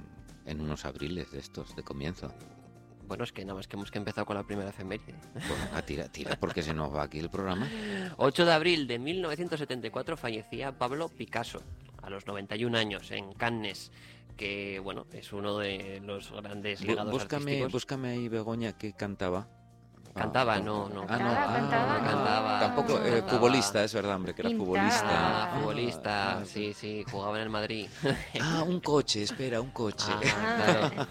en 0.45 0.59
unos 0.59 0.85
abriles 0.85 1.31
de 1.31 1.39
estos, 1.39 1.75
de 1.75 1.83
comienzo. 1.83 2.33
Bueno, 3.07 3.23
es 3.23 3.31
que 3.31 3.43
nada 3.45 3.55
más 3.55 3.67
que 3.67 3.75
hemos 3.75 3.91
que 3.91 3.99
empezado 3.99 4.25
con 4.25 4.35
la 4.37 4.43
primera 4.43 4.69
efeméride. 4.69 5.13
Bueno, 5.33 5.65
a 5.73 5.81
tira, 5.83 6.07
tira, 6.09 6.35
porque 6.39 6.63
se 6.63 6.73
nos 6.73 6.95
va 6.95 7.03
aquí 7.03 7.19
el 7.19 7.29
programa. 7.29 7.69
8 8.17 8.45
de 8.45 8.53
abril 8.53 8.87
de 8.87 8.97
1974 8.99 10.17
fallecía 10.17 10.77
Pablo 10.77 11.09
Picasso, 11.09 11.61
a 12.01 12.09
los 12.09 12.25
91 12.25 12.75
años, 12.77 13.11
en 13.11 13.33
Cannes, 13.33 13.91
que, 14.35 14.79
bueno, 14.79 15.05
es 15.11 15.31
uno 15.33 15.57
de 15.57 15.99
los 16.03 16.31
grandes 16.31 16.81
legados 16.81 17.11
búscame, 17.11 17.43
artísticos. 17.43 17.71
búscame 17.71 18.09
ahí 18.09 18.29
Begoña 18.29 18.77
que 18.77 18.93
cantaba. 18.93 19.47
Cantaba, 20.13 20.55
Ah, 20.55 20.59
no, 20.59 20.89
no. 20.89 21.01
Ah, 21.01 21.03
no, 21.03 21.07
Cantaba, 21.07 21.43
ah, 21.43 21.53
cantaba. 21.53 22.03
Cantaba. 22.03 22.59
Tampoco, 22.59 22.99
eh, 22.99 23.09
Cantaba. 23.11 23.29
futbolista, 23.31 23.83
es 23.83 23.93
verdad, 23.93 24.15
hombre, 24.15 24.33
que 24.33 24.41
era 24.41 24.49
Pintaba. 24.49 24.65
futbolista. 24.65 25.43
Ah, 25.43 25.57
futbolista, 25.59 26.31
Ah, 26.39 26.45
sí, 26.45 26.73
sí, 26.73 27.05
jugaba 27.09 27.37
en 27.37 27.43
el 27.43 27.49
Madrid. 27.49 27.87
Ah, 28.41 28.63
un 28.63 28.79
coche, 28.81 29.23
espera, 29.23 29.61
un 29.61 29.71
coche. 29.71 30.05
Ah, 30.09 30.89
claro. 30.91 31.07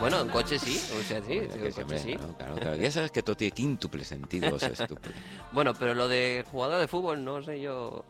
Bueno, 0.00 0.20
en 0.20 0.28
coche 0.28 0.58
sí, 0.58 0.80
o 0.98 1.02
sea, 1.02 1.20
sí, 1.22 1.26
Que 1.28 1.44
en 1.44 1.48
coche 1.50 1.72
siempre, 1.72 1.98
sí. 1.98 2.12
claro, 2.14 2.34
claro, 2.36 2.54
claro. 2.56 2.76
Ya 2.76 2.90
sabes 2.90 3.10
que 3.10 3.22
todo 3.22 3.36
tiene 3.36 3.52
quíntuple 3.52 4.04
sentido, 4.04 4.54
o 4.54 4.58
sea, 4.58 4.68
estúpido. 4.70 5.14
Bueno, 5.52 5.72
pero 5.74 5.94
lo 5.94 6.08
de 6.08 6.44
jugador 6.50 6.80
de 6.80 6.88
fútbol 6.88 7.24
no 7.24 7.42
sé 7.42 7.60
yo 7.60 8.04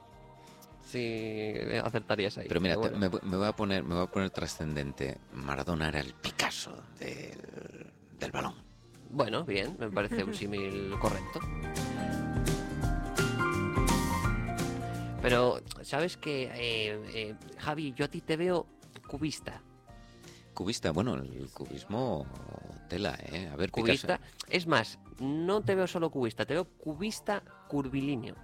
si 0.84 1.52
acertarías 1.84 2.38
ahí. 2.38 2.46
Pero 2.48 2.60
mira, 2.60 2.74
te- 2.74 2.80
bueno. 2.90 2.98
me, 2.98 3.08
me 3.30 3.36
voy 3.36 3.46
a 3.46 3.52
poner, 3.52 3.82
me 3.82 3.94
voy 3.94 4.04
a 4.04 4.06
poner 4.06 4.30
trascendente. 4.30 5.18
Maradona 5.32 5.88
era 5.88 6.00
el 6.00 6.14
Picasso 6.14 6.72
del, 6.98 7.90
del 8.18 8.30
balón. 8.32 8.54
Bueno, 9.10 9.44
bien, 9.44 9.76
me 9.78 9.90
parece 9.90 10.24
un 10.24 10.34
símil 10.34 10.94
correcto. 11.00 11.40
Pero, 15.22 15.60
¿sabes 15.82 16.16
qué, 16.16 16.44
eh, 16.54 17.00
eh, 17.14 17.34
Javi? 17.58 17.92
Yo 17.94 18.04
a 18.04 18.08
ti 18.08 18.20
te 18.20 18.36
veo 18.36 18.66
cubista. 19.08 19.60
Cubista, 20.54 20.92
bueno, 20.92 21.14
el 21.14 21.50
cubismo 21.52 22.26
tela, 22.88 23.18
¿eh? 23.32 23.48
A 23.52 23.56
ver, 23.56 23.70
Cubista. 23.70 24.18
Picasso. 24.18 24.36
Es 24.48 24.66
más, 24.66 24.98
no 25.18 25.62
te 25.62 25.74
veo 25.74 25.86
solo 25.86 26.10
cubista, 26.10 26.46
te 26.46 26.54
veo 26.54 26.64
cubista 26.64 27.42
curvilíneo. 27.68 28.36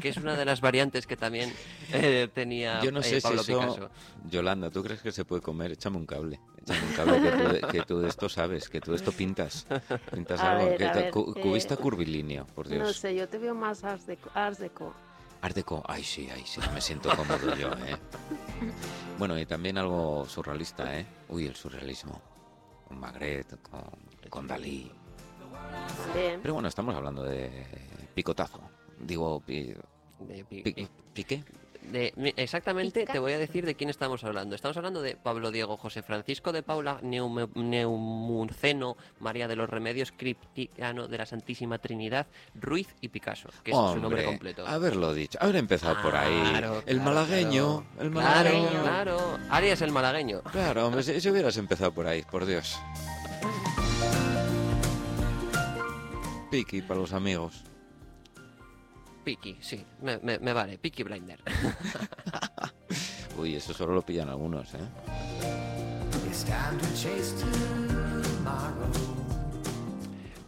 Que 0.00 0.08
es 0.10 0.16
una 0.18 0.36
de 0.36 0.44
las 0.44 0.60
variantes 0.60 1.06
que 1.06 1.16
también 1.16 1.52
eh, 1.92 2.28
tenía 2.32 2.80
Yo 2.82 2.92
no 2.92 3.00
eh, 3.00 3.02
sé 3.04 3.20
Pablo 3.20 3.42
si 3.42 3.52
eso... 3.52 3.60
Picasso. 3.60 3.90
Yolanda, 4.28 4.70
¿tú 4.70 4.82
crees 4.82 5.00
que 5.00 5.12
se 5.12 5.24
puede 5.24 5.40
comer? 5.42 5.72
Échame 5.72 5.96
un 5.96 6.06
cable. 6.06 6.38
Échame 6.60 6.86
un 6.86 6.92
cable 6.92 7.20
que 7.20 7.32
tú, 7.32 7.48
de, 7.48 7.60
que 7.60 7.82
tú 7.82 7.98
de 8.00 8.08
esto 8.08 8.28
sabes, 8.28 8.68
que 8.68 8.80
tú 8.80 8.90
de 8.92 8.96
esto 8.98 9.12
pintas. 9.12 9.66
Pintas 10.14 10.40
A 10.42 10.52
algo. 10.52 10.66
ver, 10.66 10.76
que 10.76 10.84
ver, 10.84 11.10
cu- 11.10 11.34
eh, 11.36 11.40
cubista 11.40 11.76
curvilíneo, 11.76 12.46
por 12.46 12.68
Dios. 12.68 12.82
No 12.86 12.92
sé, 12.92 13.14
yo 13.14 13.28
te 13.28 13.38
veo 13.38 13.54
más 13.54 13.82
Ars 13.84 14.06
Deco. 14.06 14.30
Ars 14.34 14.58
Deco. 14.58 14.94
Art 15.40 15.56
Deco, 15.56 15.82
ay 15.88 16.04
sí, 16.04 16.28
ay 16.32 16.44
sí, 16.46 16.60
me 16.72 16.80
siento 16.80 17.10
cómodo 17.16 17.56
yo, 17.56 17.68
¿eh? 17.84 17.96
Bueno, 19.18 19.36
y 19.38 19.44
también 19.46 19.76
algo 19.76 20.24
surrealista, 20.28 20.96
¿eh? 20.98 21.06
Uy, 21.28 21.46
el 21.46 21.56
surrealismo. 21.56 22.20
Con 22.86 23.00
Magritte, 23.00 23.56
con, 23.58 23.82
con 24.30 24.46
Dalí. 24.46 24.92
Bien. 26.14 26.40
Pero 26.42 26.54
bueno, 26.54 26.68
estamos 26.68 26.94
hablando 26.94 27.24
de 27.24 27.66
picotazo. 28.14 28.60
Digo, 29.02 29.40
pi- 29.40 29.74
De 30.20 30.44
pi- 30.44 30.62
pi- 30.62 30.88
piqué. 31.12 31.44
de- 31.90 32.14
exactamente 32.36 33.00
Pica. 33.00 33.12
te 33.12 33.18
voy 33.18 33.32
a 33.32 33.38
decir 33.38 33.66
de 33.66 33.74
quién 33.74 33.90
estamos 33.90 34.22
hablando. 34.22 34.54
Estamos 34.54 34.76
hablando 34.76 35.02
de 35.02 35.16
Pablo 35.16 35.50
Diego 35.50 35.76
José 35.76 36.02
Francisco 36.04 36.52
de 36.52 36.62
Paula 36.62 37.00
Neume- 37.02 37.48
Neumuceno, 37.56 38.96
María 39.18 39.48
de 39.48 39.56
los 39.56 39.68
Remedios, 39.68 40.12
Cristiano 40.16 41.08
de 41.08 41.18
la 41.18 41.26
Santísima 41.26 41.78
Trinidad, 41.78 42.28
Ruiz 42.54 42.94
y 43.00 43.08
Picasso, 43.08 43.48
que 43.64 43.72
es 43.72 43.76
su 43.76 43.96
nombre 43.98 44.24
completo. 44.24 44.64
haberlo 44.64 45.12
dicho, 45.12 45.38
haber 45.42 45.56
empezado 45.56 46.00
por 46.00 46.14
ahí. 46.14 46.40
Claro, 46.50 46.84
el 46.86 46.98
claro, 46.98 47.02
malagueño, 47.02 47.84
claro. 47.94 48.02
el 48.04 48.10
malagueño. 48.10 48.82
claro. 48.82 49.38
Arias 49.50 49.82
el 49.82 49.90
malagueño. 49.90 50.42
Claro, 50.52 50.86
hombre, 50.86 51.02
si, 51.02 51.20
si 51.20 51.28
hubieras 51.30 51.56
empezado 51.56 51.92
por 51.92 52.06
ahí, 52.06 52.22
por 52.22 52.46
Dios. 52.46 52.78
Piki 56.50 56.82
para 56.82 57.00
los 57.00 57.12
amigos. 57.12 57.64
Piki, 59.24 59.56
sí, 59.60 59.84
me, 60.00 60.18
me- 60.18 60.38
me 60.38 60.52
vale, 60.52 60.78
Piki 60.78 61.02
Blinder. 61.02 61.40
Uy, 63.38 63.54
eso 63.56 63.72
solo 63.72 63.94
lo 63.94 64.02
pillan 64.02 64.28
algunos, 64.28 64.74
¿eh? 64.74 64.78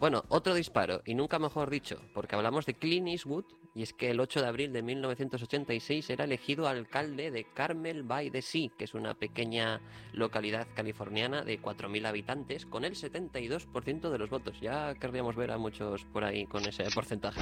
Bueno, 0.00 0.22
otro 0.28 0.54
disparo, 0.54 1.00
y 1.06 1.14
nunca 1.14 1.38
mejor 1.38 1.70
dicho, 1.70 1.98
porque 2.12 2.36
hablamos 2.36 2.66
de 2.66 2.74
Clint 2.74 3.08
Eastwood, 3.08 3.44
y 3.74 3.82
es 3.82 3.94
que 3.94 4.10
el 4.10 4.20
8 4.20 4.42
de 4.42 4.46
abril 4.48 4.72
de 4.72 4.82
1986 4.82 6.10
era 6.10 6.24
elegido 6.24 6.68
alcalde 6.68 7.30
de 7.30 7.44
Carmel 7.54 8.02
by 8.02 8.30
the 8.30 8.42
Sea, 8.42 8.68
que 8.76 8.84
es 8.84 8.92
una 8.94 9.14
pequeña 9.14 9.80
localidad 10.12 10.66
californiana 10.74 11.42
de 11.42 11.58
4.000 11.60 12.06
habitantes, 12.06 12.66
con 12.66 12.84
el 12.84 12.94
72% 12.96 14.10
de 14.10 14.18
los 14.18 14.28
votos. 14.28 14.60
Ya 14.60 14.94
querríamos 14.96 15.36
ver 15.36 15.50
a 15.52 15.58
muchos 15.58 16.04
por 16.12 16.22
ahí 16.24 16.44
con 16.46 16.66
ese 16.66 16.84
porcentaje. 16.94 17.40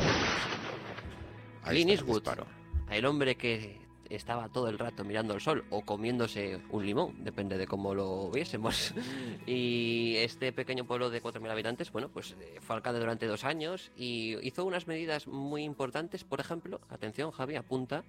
Ahí 1.62 1.82
Clint 1.84 1.90
está 1.90 2.12
Eastwood, 2.12 2.46
el 2.90 3.06
hombre 3.06 3.36
que 3.36 3.80
estaba 4.10 4.48
todo 4.48 4.68
el 4.68 4.78
rato 4.78 5.04
mirando 5.04 5.32
al 5.32 5.40
sol 5.40 5.64
o 5.70 5.82
comiéndose 5.82 6.60
un 6.70 6.84
limón, 6.84 7.24
depende 7.24 7.56
de 7.56 7.66
cómo 7.66 7.94
lo 7.94 8.30
viésemos. 8.30 8.94
Y 9.46 10.16
este 10.18 10.52
pequeño 10.52 10.86
pueblo 10.86 11.10
de 11.10 11.22
4.000 11.22 11.50
habitantes, 11.50 11.90
bueno, 11.90 12.08
pues 12.08 12.36
eh, 12.40 12.58
fue 12.60 12.76
alcalde 12.76 13.00
durante 13.00 13.26
dos 13.26 13.44
años 13.44 13.90
y 13.96 14.36
hizo 14.46 14.64
unas 14.64 14.86
medidas 14.86 15.26
muy 15.26 15.64
importantes, 15.64 16.24
por 16.24 16.40
ejemplo, 16.40 16.80
atención 16.88 17.32
Javi, 17.32 17.56
apunta, 17.56 18.04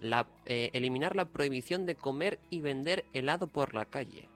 la, 0.00 0.26
eh, 0.46 0.70
eliminar 0.72 1.16
la 1.16 1.26
prohibición 1.26 1.84
de 1.86 1.94
comer 1.94 2.38
y 2.50 2.60
vender 2.60 3.04
helado 3.12 3.48
por 3.48 3.74
la 3.74 3.84
calle. 3.84 4.28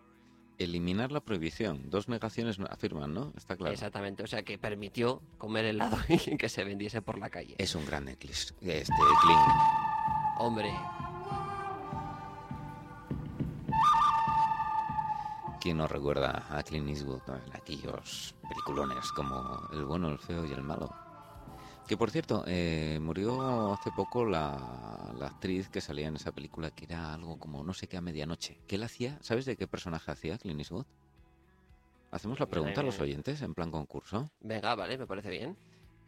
Eliminar 0.60 1.10
la 1.10 1.20
prohibición. 1.20 1.88
Dos 1.88 2.08
negaciones 2.08 2.58
afirman, 2.68 3.14
¿no? 3.14 3.32
Está 3.36 3.56
claro. 3.56 3.72
Exactamente, 3.72 4.22
o 4.22 4.26
sea 4.26 4.42
que 4.42 4.58
permitió 4.58 5.22
comer 5.38 5.64
helado 5.64 5.96
y 6.08 6.36
que 6.36 6.48
se 6.48 6.64
vendiese 6.64 7.00
por 7.02 7.18
la 7.18 7.30
calle. 7.30 7.54
Es 7.58 7.74
un 7.74 7.86
gran 7.86 8.08
eclis. 8.08 8.54
Este, 8.60 8.92
Kling. 9.22 9.38
Hombre, 10.38 10.70
¿Quién 15.60 15.76
no 15.76 15.86
recuerda 15.86 16.46
a 16.48 16.62
Clint 16.62 16.88
Eastwood 16.88 17.20
en 17.28 17.54
aquellos 17.54 18.34
peliculones 18.48 19.12
como 19.12 19.68
El 19.72 19.84
bueno, 19.84 20.08
el 20.08 20.18
feo 20.18 20.46
y 20.46 20.52
el 20.52 20.62
malo? 20.62 20.90
Que 21.86 21.96
por 21.96 22.10
cierto, 22.12 22.44
eh, 22.46 22.98
murió 23.02 23.72
hace 23.72 23.90
poco 23.90 24.24
la, 24.24 25.12
la 25.18 25.26
actriz 25.26 25.68
que 25.68 25.80
salía 25.80 26.06
en 26.06 26.14
esa 26.16 26.30
película 26.30 26.70
que 26.70 26.84
era 26.84 27.12
algo 27.14 27.36
como 27.38 27.64
no 27.64 27.74
sé 27.74 27.88
qué 27.88 27.96
a 27.96 28.00
medianoche. 28.00 28.58
¿Qué 28.68 28.76
él 28.76 28.84
hacía? 28.84 29.18
¿Sabes 29.22 29.44
de 29.44 29.56
qué 29.56 29.66
personaje 29.66 30.10
hacía 30.10 30.38
Clint 30.38 30.60
Eastwood? 30.60 30.86
Hacemos 32.12 32.38
la 32.38 32.46
pregunta 32.46 32.80
a 32.80 32.84
los 32.84 33.00
oyentes 33.00 33.42
en 33.42 33.54
plan 33.54 33.70
concurso. 33.72 34.30
venga, 34.40 34.74
vale, 34.76 34.98
me 34.98 35.06
parece 35.06 35.30
bien. 35.30 35.56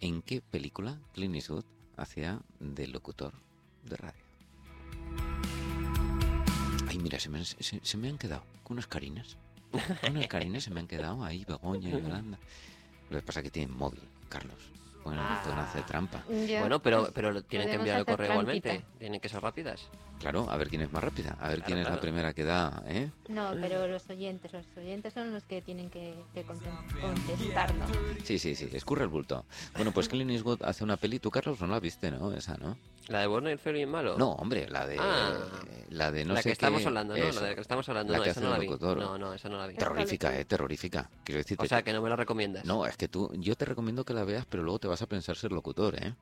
¿En 0.00 0.22
qué 0.22 0.40
película 0.40 1.00
Clint 1.14 1.34
Eastwood 1.34 1.64
hacía 1.96 2.40
de 2.60 2.86
locutor 2.86 3.34
de 3.84 3.96
radio? 3.96 4.24
Ay, 6.88 6.98
mira, 6.98 7.18
se 7.18 7.28
me, 7.28 7.44
se, 7.44 7.80
se 7.82 7.96
me 7.96 8.08
han 8.08 8.18
quedado 8.18 8.44
con 8.62 8.74
unas 8.74 8.86
carinas. 8.86 9.36
Unas 10.08 10.26
carinas 10.28 10.62
se 10.64 10.70
me 10.70 10.80
han 10.80 10.86
quedado 10.86 11.24
ahí, 11.24 11.44
Begoña 11.44 11.88
y 11.88 11.92
Yolanda. 11.92 12.38
Lo 13.10 13.18
que 13.18 13.26
pasa 13.26 13.40
es 13.40 13.44
que 13.44 13.50
tienen 13.50 13.76
móvil, 13.76 14.02
Carlos. 14.28 14.70
Bueno, 15.04 15.20
Ah. 15.24 15.40
pueden 15.42 15.58
hacer 15.58 15.82
trampa. 15.84 16.22
Ya, 16.46 16.60
Bueno, 16.60 16.80
pero, 16.80 17.00
pues, 17.00 17.12
pero 17.12 17.32
lo 17.32 17.42
tienen 17.42 17.68
que 17.68 17.74
enviar 17.74 17.98
el 17.98 18.04
correo 18.04 18.28
trampita. 18.28 18.68
igualmente. 18.68 18.98
Tienen 18.98 19.20
que 19.20 19.28
ser 19.28 19.42
rápidas. 19.42 19.80
Claro, 20.20 20.48
a 20.48 20.56
ver 20.56 20.68
quién 20.68 20.82
es 20.82 20.92
más 20.92 21.02
rápida. 21.02 21.36
A 21.40 21.48
ver 21.48 21.56
Claro, 21.58 21.66
quién 21.66 21.78
es 21.80 21.88
la 21.90 22.00
primera 22.00 22.32
que 22.32 22.44
da, 22.44 22.80
¿eh? 22.86 23.10
No, 23.28 23.50
pero 23.60 23.88
los 23.88 24.08
oyentes, 24.08 24.52
los 24.52 24.64
oyentes 24.76 25.12
son 25.12 25.32
los 25.32 25.42
que 25.44 25.60
tienen 25.60 25.90
que, 25.90 26.14
que 26.32 26.44
contestarnos. 26.44 27.90
Sí, 28.22 28.38
sí, 28.38 28.54
sí, 28.54 28.68
escurre 28.72 29.02
el 29.02 29.08
bulto. 29.08 29.44
Bueno, 29.74 29.90
pues 29.92 30.08
Clint 30.08 30.30
Eastwood 30.30 30.62
hace 30.62 30.84
una 30.84 30.96
peli. 30.96 31.18
Tú, 31.18 31.30
Carlos, 31.30 31.60
no 31.60 31.66
la 31.66 31.80
viste, 31.80 32.10
¿no? 32.12 32.32
Esa, 32.32 32.56
¿no? 32.58 32.76
¿La 33.08 33.20
de 33.20 33.26
bueno 33.26 33.48
y 33.48 33.52
el 33.52 33.58
feo 33.58 33.76
y 33.76 33.80
el 33.82 33.88
malo? 33.88 34.16
No, 34.16 34.32
hombre, 34.32 34.68
la 34.68 34.86
de... 34.86 34.96
Ah. 34.98 35.32
la 35.90 36.10
de 36.12 36.24
no 36.24 36.34
la 36.34 36.42
sé 36.42 36.50
que 36.50 36.52
estamos 36.52 36.80
qué- 36.82 36.86
hablando, 36.86 37.16
¿no? 37.16 37.22
eso. 37.22 37.40
La 37.40 37.46
de 37.46 37.48
la 37.50 37.54
que 37.56 37.60
estamos 37.60 37.88
hablando. 37.88 38.12
La 38.12 38.18
no, 38.18 38.24
que 38.24 38.30
esa 38.30 38.40
no 38.40 38.50
la 38.50 38.58
vi. 38.58 38.68
No, 38.68 39.18
no, 39.18 39.34
esa 39.34 39.48
no 39.48 39.58
la 39.58 39.66
vi. 39.66 39.74
Terrorífica, 39.74 40.38
¿eh? 40.38 40.44
Terrorífica. 40.44 41.10
Quiero 41.24 41.38
decirte 41.38 41.64
O 41.64 41.68
sea, 41.68 41.82
que 41.82 41.92
no 41.92 42.00
me 42.00 42.08
la 42.08 42.16
recomiendas. 42.16 42.64
No, 42.64 42.86
es 42.86 42.96
que 42.96 43.08
tú, 43.08 43.30
yo 43.34 43.56
te 43.56 43.64
recomiendo 43.64 44.04
que 44.04 44.14
la 44.14 44.24
veas, 44.24 44.46
pero 44.48 44.62
luego 44.62 44.78
te 44.78 44.88
vas 44.88 45.02
a 45.02 45.06
pensar 45.06 45.36
ser 45.36 45.50
locutor, 45.52 45.96
¿eh? 46.02 46.14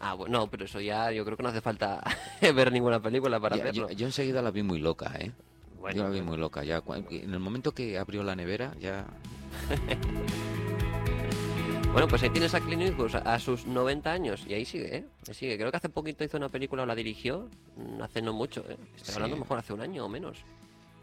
Ah, 0.00 0.14
bueno, 0.14 0.38
no, 0.38 0.46
pero 0.50 0.64
eso 0.66 0.80
ya 0.80 1.10
yo 1.10 1.24
creo 1.24 1.36
que 1.36 1.42
no 1.42 1.48
hace 1.48 1.60
falta 1.60 2.02
ver 2.40 2.70
ninguna 2.72 3.00
película 3.00 3.40
para 3.40 3.56
Ya, 3.56 3.64
hacerlo. 3.64 3.88
yo, 3.90 3.94
yo 3.96 4.06
enseguida 4.06 4.40
la 4.42 4.50
vi 4.50 4.62
muy 4.62 4.78
loca, 4.78 5.12
¿eh? 5.18 5.32
Bueno, 5.80 5.96
yo 5.96 6.02
la 6.04 6.10
vi 6.10 6.22
muy 6.22 6.36
loca. 6.36 6.62
Ya, 6.64 6.82
en 7.10 7.32
el 7.34 7.40
momento 7.40 7.72
que 7.72 7.98
abrió 7.98 8.22
la 8.22 8.34
nevera, 8.36 8.72
ya... 8.78 9.04
Bueno, 11.94 12.08
pues 12.08 12.24
ahí 12.24 12.30
tienes 12.30 12.52
a 12.56 12.60
Clint 12.60 12.82
Eastwood 12.82 13.14
a, 13.24 13.38
sus 13.38 13.66
90 13.66 14.10
años 14.10 14.44
y 14.48 14.54
ahí 14.54 14.64
sigue, 14.64 14.96
¿eh? 14.96 15.04
Ahí 15.28 15.34
sigue. 15.34 15.56
Creo 15.56 15.70
que 15.70 15.76
hace 15.76 15.88
poquito 15.88 16.24
hizo 16.24 16.36
una 16.36 16.48
película 16.48 16.82
o 16.82 16.86
la 16.86 16.94
dirigió, 16.96 17.48
mm, 17.76 18.02
hace 18.02 18.20
no 18.20 18.32
mucho, 18.32 18.64
¿eh? 18.68 18.76
Estoy 18.96 19.04
Sí. 19.04 19.12
hablando 19.14 19.36
mejor 19.36 19.58
hace 19.60 19.72
un 19.72 19.80
año 19.80 20.04
o 20.04 20.08
menos. 20.08 20.38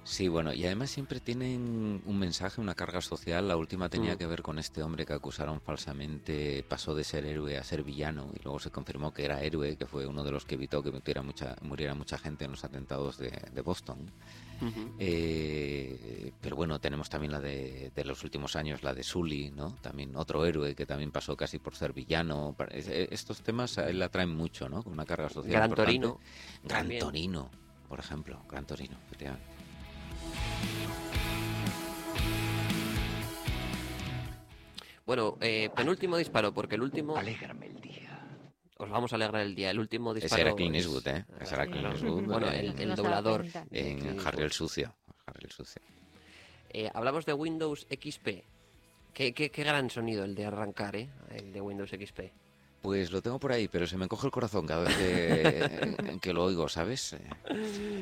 Sí, 0.04 0.28
bueno, 0.28 0.52
y 0.52 0.66
además 0.66 0.90
siempre 0.90 1.20
tienen 1.20 2.02
un 2.06 2.18
mensaje, 2.20 2.60
una 2.60 2.74
carga 2.74 3.02
social. 3.02 3.48
La 3.48 3.56
última 3.56 3.88
tenía 3.88 4.16
Mm. 4.16 4.18
que 4.18 4.26
ver 4.26 4.42
con 4.42 4.58
este 4.58 4.82
hombre 4.82 5.06
que 5.06 5.14
acusaron 5.14 5.62
falsamente, 5.62 6.66
pasó 6.68 6.96
de 6.96 7.04
ser 7.04 7.24
héroe 7.26 7.58
a 7.58 7.64
ser 7.64 7.84
villano 7.84 8.32
y 8.38 8.44
luego 8.44 8.60
se 8.60 8.72
confirmó 8.72 9.14
que 9.14 9.26
era 9.26 9.42
héroe, 9.44 9.78
que 9.78 9.86
fue 9.86 10.08
uno 10.08 10.24
de 10.24 10.32
los 10.32 10.44
que 10.44 10.56
evitó 10.56 10.82
que 10.82 10.92
muriera 10.92 11.22
mucha, 11.22 11.56
muriera 11.62 11.94
mucha 11.94 12.18
gente 12.18 12.46
en 12.46 12.52
los 12.52 12.64
atentados 12.64 13.20
de, 13.20 13.30
de 13.54 13.62
Boston. 13.62 14.10
Eh, 15.00 16.32
pero 16.42 16.56
bueno, 16.56 16.80
tenemos 16.80 17.10
también 17.10 17.32
la 17.32 17.40
de, 17.40 17.92
de 17.96 18.04
los 18.06 18.24
últimos 18.24 18.56
años, 18.56 18.84
la 18.84 18.94
de 18.94 19.04
Sully, 19.04 19.52
¿no? 19.52 19.76
También 19.82 20.16
otro 20.16 20.46
héroe 20.46 20.76
que 20.76 20.86
también 20.86 21.12
pasó 21.12 21.36
casi 21.38 21.60
por 21.60 21.76
ser 21.76 21.94
villano. 21.94 22.56
Eh, 22.70 23.08
Estos 23.12 23.42
temas 23.42 23.78
a 23.78 23.90
él 23.90 24.00
la 24.00 24.10
traen 24.10 24.36
mucho, 24.36 24.68
¿no? 24.70 24.84
Con 24.84 24.94
una 24.94 25.06
carga 25.06 25.30
social 25.30 25.52
Gran 25.52 25.70
importante. 25.70 25.92
Torino. 26.00 26.20
Gran 26.64 26.80
también. 26.82 27.00
Torino, 27.02 27.50
por 27.88 28.00
ejemplo. 28.00 28.42
Gran 28.50 28.66
Torino, 28.66 28.98
efectivamente. 29.08 29.46
Bueno, 35.06 35.38
eh, 35.42 35.70
penúltimo 35.76 36.16
disparo, 36.16 36.54
porque 36.54 36.76
el 36.76 36.84
último... 36.84 37.18
Alégrame 37.18 37.66
el 37.68 37.82
día. 37.82 38.02
Os 38.78 38.90
vamos 38.90 39.12
a 39.12 39.18
alegrar 39.18 39.42
el 39.42 39.54
día. 39.54 39.70
El 39.70 39.80
último 39.80 40.14
disparo... 40.14 40.36
Ese 40.36 40.42
era 40.42 40.56
Clint 40.56 40.76
Eastwood, 40.76 41.08
¿eh? 41.08 41.26
Ese 41.40 41.56
era 41.56 41.66
Clint. 41.66 41.86
Eastwood. 41.86 42.24
Bueno, 42.24 42.50
eh, 42.50 42.74
el, 42.78 42.96
doblador. 42.96 43.46
en 43.72 44.20
Harry 44.26 44.44
el. 44.44 44.52
Sucio. 44.52 44.96
Harry 45.26 45.44
el 45.44 45.52
Sucio. 45.52 45.82
Eh, 46.70 46.90
hablamos 46.94 47.26
de 47.26 47.34
Windows 47.34 47.86
XP. 47.90 48.46
Qué, 49.14 49.34
qué, 49.34 49.52
qué 49.52 49.64
gran 49.64 49.90
sonido 49.90 50.24
el 50.24 50.34
de 50.34 50.46
arrancar, 50.46 50.96
¿eh? 50.96 51.10
El 51.30 51.52
de 51.52 51.60
Windows 51.60 51.90
XP. 51.90 52.32
Pues 52.82 53.12
lo 53.12 53.22
tengo 53.22 53.40
por 53.40 53.52
ahí, 53.52 53.68
pero 53.68 53.86
se 53.86 53.96
me 53.96 54.08
coge 54.08 54.26
el 54.26 54.32
corazón 54.32 54.66
cada 54.66 54.86
vez 54.86 54.98
que, 54.98 56.18
que 56.20 56.34
lo 56.34 56.44
oigo, 56.46 56.68
¿sabes? 56.68 57.14
Eh, 57.14 57.20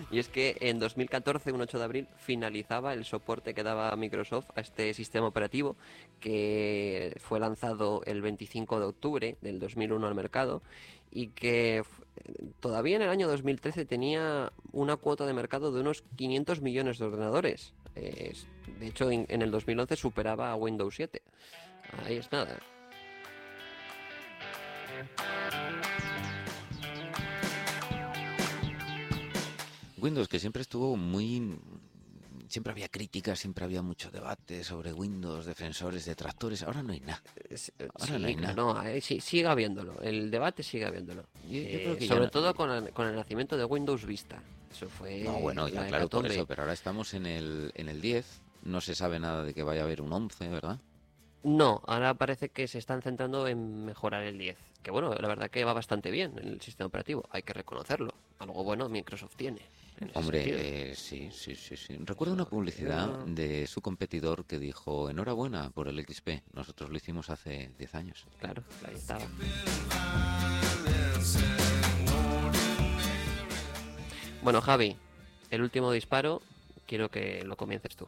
Y 0.09 0.19
es 0.19 0.29
que 0.29 0.55
en 0.61 0.79
2014, 0.79 1.51
un 1.51 1.59
8 1.61 1.77
de 1.79 1.83
abril, 1.83 2.07
finalizaba 2.17 2.93
el 2.93 3.03
soporte 3.03 3.53
que 3.53 3.61
daba 3.63 3.93
Microsoft 3.97 4.45
a 4.55 4.61
este 4.61 4.93
sistema 4.93 5.27
operativo 5.27 5.75
que 6.21 7.13
fue 7.19 7.41
lanzado 7.41 8.01
el 8.05 8.21
25 8.21 8.79
de 8.79 8.85
octubre 8.85 9.37
del 9.41 9.59
2001 9.59 10.07
al 10.07 10.15
mercado 10.15 10.61
y 11.11 11.27
que 11.27 11.83
todavía 12.61 12.95
en 12.95 13.01
el 13.01 13.09
año 13.09 13.27
2013 13.27 13.83
tenía 13.85 14.51
una 14.71 14.95
cuota 14.95 15.25
de 15.25 15.33
mercado 15.33 15.71
de 15.73 15.81
unos 15.81 16.03
500 16.15 16.61
millones 16.61 16.99
de 16.99 17.05
ordenadores. 17.05 17.73
Es- 17.95 18.47
de 18.79 18.87
hecho, 18.87 19.11
en 19.11 19.41
el 19.41 19.51
2011 19.51 19.97
superaba 19.97 20.51
a 20.51 20.55
Windows 20.55 20.95
7. 20.95 21.21
Ahí 22.05 22.15
es 22.17 22.31
nada. 22.31 22.59
Windows, 29.97 30.27
que 30.27 30.39
siempre 30.39 30.61
estuvo 30.61 30.95
muy... 30.95 31.57
Siempre 32.47 32.71
había 32.71 32.87
críticas, 32.89 33.37
siempre 33.37 33.63
había 33.63 33.83
mucho 33.83 34.09
debate 34.09 34.63
sobre 34.63 34.91
Windows, 34.91 35.45
defensores, 35.45 36.05
detractores. 36.05 36.63
Ahora 36.63 36.81
no 36.81 36.93
hay 36.93 36.99
nada. 37.01 37.21
Eh, 37.47 37.55
Ahora 37.93 38.05
sí, 38.07 38.19
no 38.19 38.27
hay 38.27 38.35
nada. 38.35 38.53
no, 38.55 38.81
eh, 38.83 39.01
sí, 39.01 39.19
sigue 39.21 39.45
habiéndolo. 39.45 40.01
El 40.01 40.31
debate 40.31 40.63
sigue 40.63 40.85
habiéndolo. 40.85 41.25
Yo- 41.47 41.49
yo 41.51 41.57
Eh, 41.59 41.81
creo 41.83 41.97
que 41.97 42.07
sobre 42.07 42.21
no- 42.23 42.31
todo 42.31 42.55
con 42.55 42.71
el, 42.71 42.89
con 42.91 43.07
el 43.07 43.15
nacimiento 43.15 43.55
de 43.55 43.65
Windows 43.65 44.03
Vista. 44.03 44.41
Eso 44.71 44.89
fue. 44.89 45.19
No, 45.19 45.33
bueno, 45.33 45.67
ya 45.67 45.81
la 45.81 45.87
claro, 45.89 46.09
por 46.09 46.25
eso, 46.25 46.47
pero 46.47 46.63
ahora 46.63 46.73
estamos 46.73 47.13
en 47.13 47.27
el, 47.27 47.71
en 47.75 47.87
el 47.87 48.01
10. 48.01 48.25
No 48.63 48.81
se 48.81 48.95
sabe 48.95 49.19
nada 49.19 49.43
de 49.43 49.53
que 49.53 49.61
vaya 49.61 49.81
a 49.81 49.83
haber 49.83 50.01
un 50.01 50.11
11, 50.11 50.47
¿verdad? 50.47 50.79
No, 51.43 51.81
ahora 51.87 52.13
parece 52.15 52.49
que 52.49 52.67
se 52.67 52.77
están 52.77 53.01
centrando 53.01 53.47
en 53.47 53.85
mejorar 53.85 54.23
el 54.23 54.37
10. 54.37 54.57
Que 54.83 54.91
bueno, 54.91 55.13
la 55.13 55.27
verdad 55.27 55.49
que 55.49 55.63
va 55.63 55.73
bastante 55.73 56.11
bien 56.11 56.37
el 56.37 56.61
sistema 56.61 56.87
operativo, 56.87 57.27
hay 57.31 57.43
que 57.43 57.53
reconocerlo. 57.53 58.13
Algo 58.39 58.63
bueno 58.63 58.89
Microsoft 58.89 59.35
tiene. 59.35 59.61
Hombre, 60.13 60.91
eh, 60.91 60.95
sí, 60.95 61.29
sí, 61.31 61.55
sí, 61.55 61.75
sí. 61.75 61.97
Recuerdo 62.05 62.33
una 62.33 62.45
publicidad 62.45 63.25
de 63.25 63.67
su 63.67 63.81
competidor 63.81 64.45
que 64.45 64.57
dijo, 64.57 65.09
enhorabuena 65.09 65.69
por 65.71 65.89
el 65.89 65.99
XP. 66.05 66.41
Nosotros 66.53 66.89
lo 66.89 66.95
hicimos 66.95 67.29
hace 67.29 67.71
10 67.77 67.95
años. 67.95 68.25
Claro, 68.39 68.63
ahí 68.87 68.95
estaba. 68.95 69.25
Bueno, 74.41 74.61
Javi, 74.61 74.95
el 75.51 75.61
último 75.61 75.91
disparo, 75.91 76.41
quiero 76.87 77.09
que 77.09 77.43
lo 77.43 77.57
comiences 77.57 77.97
tú. 77.97 78.07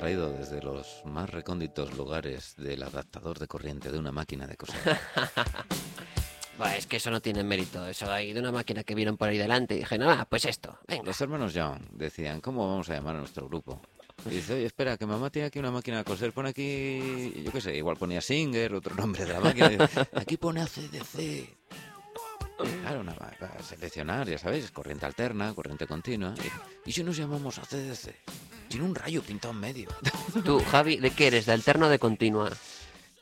Traído 0.00 0.32
desde 0.32 0.62
los 0.62 1.02
más 1.04 1.28
recónditos 1.28 1.94
lugares 1.94 2.54
del 2.56 2.82
adaptador 2.82 3.38
de 3.38 3.46
corriente 3.46 3.92
de 3.92 3.98
una 3.98 4.10
máquina 4.10 4.46
de 4.46 4.56
coser. 4.56 4.80
Es 6.74 6.86
que 6.86 6.96
eso 6.96 7.10
no 7.10 7.20
tiene 7.20 7.42
mérito, 7.42 7.86
eso 7.86 8.10
ahí 8.10 8.32
de 8.32 8.40
una 8.40 8.50
máquina 8.50 8.82
que 8.82 8.94
vieron 8.94 9.18
por 9.18 9.28
ahí 9.28 9.36
delante 9.36 9.74
y 9.74 9.78
dije, 9.78 9.98
nada, 9.98 10.24
pues 10.24 10.46
esto, 10.46 10.78
venga. 10.88 11.04
Los 11.04 11.20
hermanos 11.20 11.52
Young 11.52 11.80
decían, 11.90 12.40
¿cómo 12.40 12.66
vamos 12.66 12.88
a 12.88 12.94
llamar 12.94 13.16
a 13.16 13.18
nuestro 13.18 13.46
grupo? 13.46 13.80
Y 14.26 14.30
dice, 14.30 14.54
oye, 14.54 14.66
espera, 14.66 14.96
que 14.96 15.04
mamá 15.04 15.28
tiene 15.28 15.48
aquí 15.48 15.58
una 15.58 15.70
máquina 15.70 15.98
de 15.98 16.04
coser, 16.04 16.32
pone 16.32 16.50
aquí, 16.50 17.42
yo 17.44 17.52
qué 17.52 17.60
sé, 17.60 17.76
igual 17.76 17.96
ponía 17.96 18.22
Singer, 18.22 18.74
otro 18.74 18.94
nombre 18.94 19.24
de 19.26 19.32
la 19.34 19.40
máquina. 19.40 19.68
dice, 19.68 19.86
aquí 20.14 20.38
pone 20.38 20.62
ACDC. 20.62 21.48
Claro, 22.82 23.00
una, 23.00 23.16
seleccionar, 23.62 24.28
ya 24.28 24.38
sabéis, 24.38 24.70
corriente 24.70 25.04
alterna, 25.04 25.54
corriente 25.54 25.86
continua. 25.86 26.34
Y, 26.84 26.90
¿y 26.90 26.92
si 26.92 27.02
nos 27.02 27.16
llamamos 27.16 27.58
ACDC? 27.58 28.49
Tiene 28.70 28.86
un 28.86 28.94
rayo 28.94 29.20
pintado 29.22 29.52
en 29.52 29.58
medio. 29.60 29.88
Tú, 30.44 30.60
Javi, 30.70 30.96
¿de 30.98 31.10
qué 31.10 31.26
eres? 31.26 31.46
¿De 31.46 31.52
alterno 31.52 31.86
o 31.86 31.88
de 31.88 31.98
continua? 31.98 32.50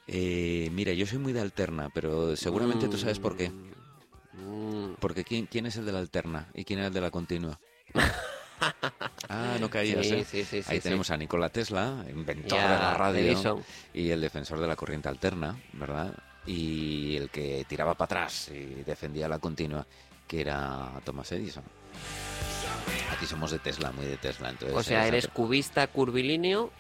Eh, 0.06 0.68
mira, 0.72 0.92
yo 0.92 1.06
soy 1.06 1.16
muy 1.18 1.32
de 1.32 1.40
alterna, 1.40 1.88
pero 1.92 2.36
seguramente 2.36 2.86
tú 2.88 2.98
sabes 2.98 3.18
por 3.18 3.34
qué. 3.34 3.48
Mm, 3.50 4.94
Porque 5.00 5.24
¿quién, 5.24 5.46
quién 5.46 5.64
es 5.66 5.76
el 5.76 5.86
de 5.86 5.92
la 5.92 6.00
alterna 6.00 6.48
y 6.54 6.64
quién 6.64 6.80
es 6.80 6.86
el 6.86 6.92
de 6.92 7.00
la 7.00 7.10
continua? 7.10 7.58
Ah, 9.28 9.56
no 9.60 9.70
caías, 9.70 10.04
Sí, 10.04 10.14
¿eh? 10.14 10.26
sí, 10.28 10.44
sí, 10.44 10.62
sí, 10.62 10.68
Ahí 10.70 10.78
sí. 10.78 10.82
tenemos 10.82 11.10
a 11.10 11.16
Nikola 11.16 11.48
Tesla, 11.48 12.04
inventor 12.10 12.58
de 12.58 12.64
la 12.64 12.94
radio 12.94 13.20
Edison. 13.20 13.62
y 13.94 14.10
el 14.10 14.20
defensor 14.20 14.58
de 14.58 14.66
la 14.66 14.74
corriente 14.74 15.08
alterna, 15.08 15.56
¿verdad? 15.74 16.12
Y 16.44 17.14
el 17.14 17.30
que 17.30 17.64
tiraba 17.68 17.94
para 17.94 18.06
atrás 18.06 18.48
y 18.52 18.82
defendía 18.82 19.28
la 19.28 19.38
continua, 19.38 19.86
que 20.26 20.40
era 20.40 20.90
Thomas 21.04 21.30
Edison. 21.30 21.62
Aquí 23.12 23.26
somos 23.26 23.50
de 23.50 23.59
Tesla, 23.59 23.92
muy 23.92 24.07
de 24.07 24.16
Tesla. 24.16 24.50
Entonces, 24.50 24.76
O 24.76 24.83
sea, 24.83 25.07
eres 25.07 25.28
cubista, 25.28 25.87
curvilíneo 25.87 26.71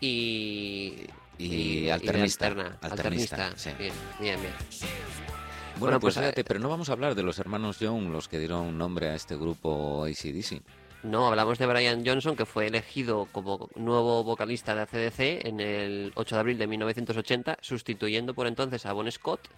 y... 0.00 1.06
Y 1.38 1.88
alternista, 1.88 2.48
alterna, 2.48 2.78
alternista, 2.82 3.46
alternista. 3.46 3.52
sí. 3.56 3.70
Bien, 3.78 3.92
bien, 4.20 4.40
bien. 4.40 4.52
Bueno, 4.62 5.78
Bueno, 5.78 6.00
pues, 6.00 6.14
pues, 6.14 6.24
fíjate, 6.24 6.40
eh, 6.42 6.44
pero 6.44 6.60
no 6.60 6.68
vamos 6.68 6.88
a 6.88 6.92
hablar 6.92 7.14
de 7.14 7.22
los 7.22 7.38
hermanos 7.38 7.80
Young, 7.80 8.10
los 8.10 8.28
que 8.28 8.38
dieron 8.38 8.76
nombre 8.78 9.08
a 9.08 9.14
este 9.14 9.34
grupo 9.36 10.04
ACDC. 10.04 10.62
No, 11.02 11.26
hablamos 11.26 11.58
de 11.58 11.66
Brian 11.66 12.06
Johnson, 12.06 12.36
que 12.36 12.46
fue 12.46 12.68
elegido 12.68 13.26
como 13.32 13.68
nuevo 13.74 14.22
vocalista 14.22 14.74
de 14.76 14.82
ACDC 14.82 15.46
en 15.46 15.58
el 15.58 16.12
8 16.14 16.36
de 16.36 16.40
abril 16.40 16.58
de 16.58 16.66
1980, 16.68 17.58
sustituyendo 17.60 18.34
por 18.34 18.46
entonces 18.46 18.86
a 18.86 18.92
Bon 18.92 19.10
Scott. 19.10 19.48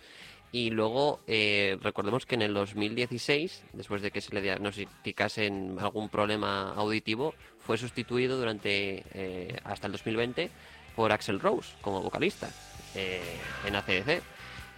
Y 0.57 0.71
luego, 0.71 1.19
eh, 1.27 1.77
recordemos 1.83 2.27
que 2.27 2.37
en 2.37 2.43
el 2.43 2.55
2016, 2.55 3.65
después 3.73 4.03
de 4.03 4.13
que 4.13 4.21
se 4.21 4.33
le 4.33 4.41
diagnosticase 4.41 5.47
en 5.47 5.77
algún 5.81 6.09
problema 6.09 6.73
auditivo, 6.77 7.35
fue 7.59 7.77
sustituido 7.77 8.39
durante 8.39 9.03
eh, 9.15 9.59
hasta 9.65 9.89
el 9.89 9.93
2020 9.95 10.53
por 10.95 11.11
Axel 11.11 11.41
Rose 11.41 11.73
como 11.81 12.01
vocalista 12.03 12.49
eh, 12.95 13.21
en 13.67 13.75
ACDC. 13.75 14.23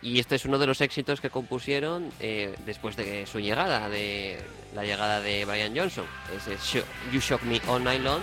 Y 0.01 0.19
este 0.19 0.37
es 0.37 0.47
uno 0.47 0.57
de 0.59 0.67
los 0.67 0.81
éxitos 0.81 1.21
que 1.21 1.29
compusieron 1.29 2.11
después 2.65 2.97
de 2.97 3.27
su 3.27 3.39
llegada, 3.41 3.91
de 3.91 4.39
la 4.75 4.83
llegada 4.85 5.21
de 5.21 5.45
Brian 5.45 5.77
Johnson. 5.77 6.07
Sho- 6.63 6.85
You 7.13 7.21
Shock 7.21 7.43
Me 7.43 7.61
All 7.69 7.85
Night 7.85 8.01
Long. 8.03 8.23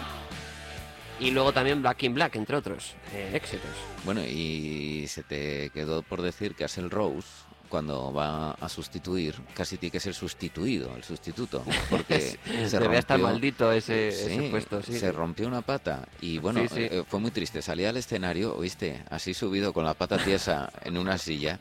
Y 1.20 1.32
luego 1.32 1.54
también 1.54 1.82
Black 1.82 2.04
in 2.04 2.14
Black, 2.14 2.36
entre 2.36 2.58
otros 2.58 2.96
eh, 3.14 3.32
éxitos. 3.34 3.70
Bueno, 4.04 4.22
y 4.26 5.06
se 5.08 5.24
te 5.24 5.70
quedó 5.70 6.02
por 6.02 6.22
decir 6.22 6.56
que 6.56 6.64
Axel 6.64 6.90
Rose, 6.90 7.28
cuando 7.74 8.14
va 8.14 8.52
a 8.52 8.70
sustituir, 8.70 9.34
casi 9.56 9.78
tiene 9.78 9.90
que 9.90 10.00
ser 10.00 10.14
sustituido, 10.14 10.96
el 10.96 11.04
sustituto, 11.04 11.64
porque 11.90 12.38
se 12.70 12.78
Debe 12.80 13.00
estar 13.00 13.18
rompió- 13.20 13.24
maldito 13.32 13.72
ese, 13.72 14.10
ese 14.10 14.30
Sí, 14.30 14.48
puesto. 14.52 14.84
Sí, 14.84 15.00
se 15.00 15.12
rompió 15.12 15.48
una 15.48 15.64
pata 15.64 16.08
y 16.22 16.38
bueno, 16.38 16.60
Sí, 16.62 16.68
sí. 16.68 16.82
eh, 16.82 17.04
fue 17.08 17.20
muy 17.20 17.32
triste. 17.32 17.64
Salía 17.64 17.90
al 17.90 17.98
escenario, 17.98 18.56
oíste, 18.56 19.02
así 19.10 19.34
subido 19.34 19.74
con 19.74 19.86
la 19.86 19.96
pata 19.96 20.20
tiesa 20.20 20.72
en 20.84 21.00
una 21.00 21.18
silla. 21.18 21.60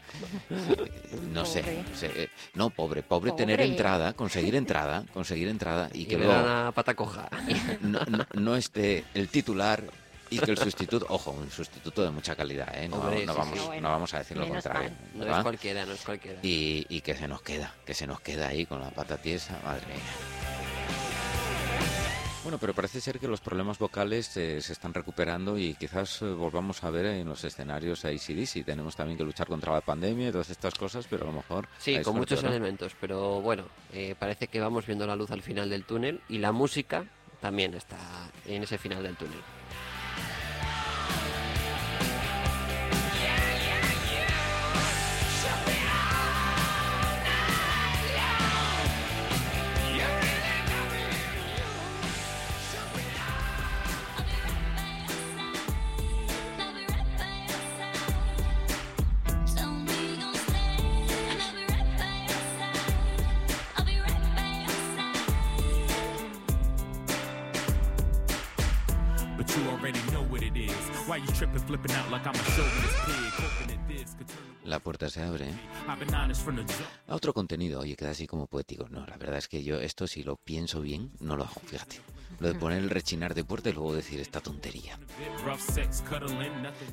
Eh, 0.50 0.90
No 1.32 1.46
sé, 1.46 1.60
Pobre. 1.62 2.22
eh, 2.24 2.28
no, 2.54 2.68
pobre, 2.68 3.02
pobre 3.02 3.32
tener 3.32 3.62
entrada, 3.62 4.12
conseguir 4.12 4.54
entrada, 4.54 5.04
conseguir 5.14 5.48
entrada 5.48 5.88
y 5.94 6.02
Y 6.02 6.04
que 6.06 6.18
luego 6.18 6.32
una 6.32 6.72
pata 6.74 6.92
coja. 6.94 7.30
no, 7.80 8.00
no- 8.06 8.26
no 8.34 8.56
esté 8.56 9.04
el 9.14 9.28
titular 9.28 9.82
y 10.32 10.38
que 10.38 10.50
el 10.50 10.58
sustituto, 10.58 11.06
ojo, 11.08 11.30
un 11.32 11.50
sustituto 11.50 12.02
de 12.02 12.10
mucha 12.10 12.34
calidad, 12.34 12.74
¿eh? 12.76 12.88
no, 12.88 12.96
Hombre, 12.96 13.26
no 13.26 13.32
sí, 13.32 13.38
vamos, 13.38 13.58
sí. 13.58 13.66
Bueno, 13.66 13.82
no 13.82 13.88
vamos 13.90 14.14
a 14.14 14.18
decir 14.18 14.36
lo 14.36 14.48
contrario. 14.48 14.90
mal. 15.14 15.26
No 15.28 15.36
es 15.36 15.42
cualquiera, 15.42 15.86
no 15.86 15.92
es 15.92 16.00
cualquiera. 16.02 16.38
y, 16.42 16.86
y 16.88 17.00
que 17.00 17.14
se 17.14 17.28
nos 17.28 17.42
queda, 17.42 17.74
que 17.84 17.94
se 17.94 18.06
nos 18.06 18.20
queda 18.20 18.48
ahí 18.48 18.66
con 18.66 18.80
la 18.80 18.90
pata 18.90 19.16
tiesa, 19.18 19.58
madre 19.64 19.86
mía. 19.86 20.02
Bueno, 22.42 22.58
pero 22.58 22.74
parece 22.74 23.00
ser 23.00 23.20
que 23.20 23.28
los 23.28 23.40
problemas 23.40 23.78
vocales 23.78 24.36
eh, 24.36 24.60
se 24.60 24.72
están 24.72 24.92
recuperando 24.92 25.56
y 25.56 25.74
quizás 25.74 26.22
eh, 26.22 26.24
volvamos 26.24 26.82
a 26.82 26.90
ver 26.90 27.06
en 27.06 27.28
los 27.28 27.44
escenarios 27.44 28.04
a 28.04 28.08
ACDC. 28.08 28.64
Tenemos 28.64 28.96
también 28.96 29.16
que 29.16 29.22
luchar 29.22 29.46
contra 29.46 29.72
la 29.72 29.80
pandemia 29.80 30.28
y 30.28 30.32
todas 30.32 30.50
estas 30.50 30.74
cosas, 30.74 31.06
pero 31.08 31.22
a 31.22 31.26
lo 31.28 31.34
mejor... 31.34 31.68
Sí, 31.78 31.94
con 31.94 32.02
suerte, 32.02 32.18
muchos 32.18 32.42
elementos, 32.42 32.96
pero 33.00 33.40
bueno, 33.40 33.66
eh, 33.92 34.16
parece 34.18 34.48
que 34.48 34.58
vamos 34.58 34.86
viendo 34.86 35.06
la 35.06 35.14
luz 35.14 35.30
al 35.30 35.42
final 35.42 35.70
del 35.70 35.84
túnel 35.84 36.20
y 36.28 36.38
la 36.38 36.50
música 36.50 37.04
también 37.40 37.74
está 37.74 37.98
en 38.46 38.64
ese 38.64 38.76
final 38.76 39.04
del 39.04 39.16
túnel. 39.16 39.38
La 74.64 74.78
puerta 74.78 75.10
se 75.10 75.22
abre. 75.22 75.48
¿eh? 75.48 75.54
A 77.08 77.14
otro 77.14 77.34
contenido, 77.34 77.80
oye, 77.80 77.96
queda 77.96 78.10
así 78.10 78.26
como 78.26 78.46
poético. 78.46 78.88
No, 78.88 79.04
la 79.06 79.16
verdad 79.16 79.38
es 79.38 79.48
que 79.48 79.62
yo 79.64 79.80
esto 79.80 80.06
si 80.06 80.22
lo 80.22 80.36
pienso 80.36 80.80
bien, 80.80 81.10
no 81.20 81.36
lo 81.36 81.44
hago, 81.44 81.60
fíjate. 81.66 81.96
Lo 82.40 82.48
de 82.48 82.54
poner 82.54 82.78
el 82.78 82.90
rechinar 82.90 83.34
de 83.34 83.44
puerta 83.44 83.70
y 83.70 83.72
luego 83.72 83.94
decir 83.94 84.20
esta 84.20 84.40
tontería. 84.40 84.98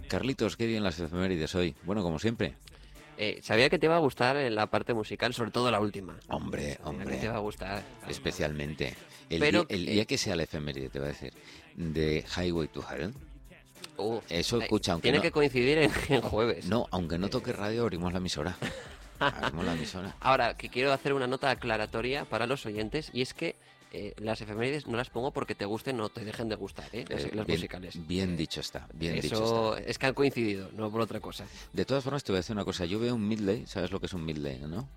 Carlitos, 0.08 0.58
qué 0.58 0.66
bien 0.68 0.84
las 0.84 1.00
efemérides 1.00 1.56
hoy. 1.56 1.76
Bueno, 1.84 2.02
como 2.04 2.20
siempre. 2.20 2.56
Eh, 3.18 3.40
sabía 3.44 3.70
que 3.70 3.78
te 3.80 3.86
iba 3.86 3.96
a 3.96 4.00
gustar 4.00 4.38
en 4.38 4.56
la 4.56 4.68
parte 4.68 4.94
musical, 4.94 5.34
sobre 5.34 5.52
todo 5.52 5.70
la 5.72 5.80
última. 5.80 6.18
Hombre, 6.30 6.74
Sabía 6.76 6.86
hombre. 6.90 7.16
que 7.16 7.22
te 7.22 7.28
va 7.28 7.36
a 7.36 7.40
gustar. 7.40 7.84
Especialmente. 8.08 8.96
El, 9.30 9.40
Pero 9.40 9.66
día, 9.66 9.76
el 9.78 9.86
que- 9.86 9.92
día 9.92 10.06
que 10.06 10.18
sea 10.18 10.36
la 10.36 10.44
efeméride, 10.44 10.90
te 10.90 11.00
voy 11.00 11.10
a 11.10 11.12
decir, 11.12 11.34
de 11.76 12.26
Highway 12.38 12.68
to 12.70 12.84
Hell. 12.90 13.14
Uh, 14.00 14.22
Eso, 14.30 14.60
escucha, 14.62 14.94
aunque 14.94 15.04
Tiene 15.04 15.18
no- 15.18 15.22
que 15.22 15.32
coincidir 15.32 15.78
en, 15.80 15.92
en 16.10 16.22
jueves. 16.22 16.66
No, 16.68 16.88
aunque 16.92 17.18
no 17.18 17.30
toque 17.30 17.54
radio, 17.54 17.84
abrimos 17.84 18.12
la 18.14 18.18
emisora. 18.20 18.58
Abrimos 19.20 19.66
la 19.66 19.74
emisora. 19.74 20.16
Ahora, 20.22 20.56
que 20.56 20.70
quiero 20.70 20.94
hacer 20.94 21.14
una 21.14 21.28
nota 21.28 21.50
aclaratoria 21.52 22.26
para 22.26 22.48
los 22.48 22.66
oyentes, 22.66 23.10
y 23.14 23.22
es 23.22 23.34
que 23.34 23.56
eh, 23.92 24.14
las 24.18 24.40
efemérides 24.40 24.86
no 24.88 24.98
las 24.98 25.10
pongo 25.10 25.32
porque 25.32 25.56
te 25.56 25.66
gusten 25.66 26.00
o 26.00 26.10
te 26.10 26.24
dejen 26.24 26.48
de 26.48 26.56
gustar, 26.56 26.88
¿eh? 26.94 27.06
Las, 27.10 27.24
Eh, 27.26 27.32
las 27.34 27.46
bien, 27.48 27.58
musicales. 27.60 28.08
bien 28.08 28.38
dicho 28.38 28.60
está, 28.62 28.88
bien 28.94 29.20
dicho 29.20 29.74
está. 29.76 29.90
es 29.90 29.98
que 29.98 30.06
han 30.06 30.14
coincidido, 30.14 30.70
no 30.78 30.92
por 30.92 31.02
otra 31.02 31.20
cosa. 31.20 31.46
De 31.74 31.86
todas 31.86 32.04
formas, 32.04 32.24
te 32.24 32.32
voy 32.32 32.38
a 32.38 32.42
decir 32.42 32.56
una 32.56 32.66
cosa. 32.66 32.86
Yo 32.86 33.00
veo 33.00 33.16
un 33.16 33.28
midley, 33.28 33.66
¿sabes 33.66 33.92
lo 33.92 34.00
que 34.00 34.06
es 34.06 34.14
un 34.14 34.24
midley, 34.26 34.60
no? 34.60 34.88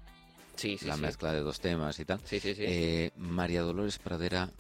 Sí, 0.57 0.77
sí, 0.77 0.85
la 0.87 0.97
sí. 0.97 1.01
mezcla 1.01 1.33
de 1.33 1.41
dos 1.41 1.59
temas 1.61 1.99
y 1.99 2.05
tal. 2.05 2.21
Sí, 2.25 2.39
sí, 2.39 2.55
sí. 2.55 2.63
Eh, 2.67 3.11
María 3.17 3.63
Dolores 3.63 3.99
Pradera, 3.99 4.51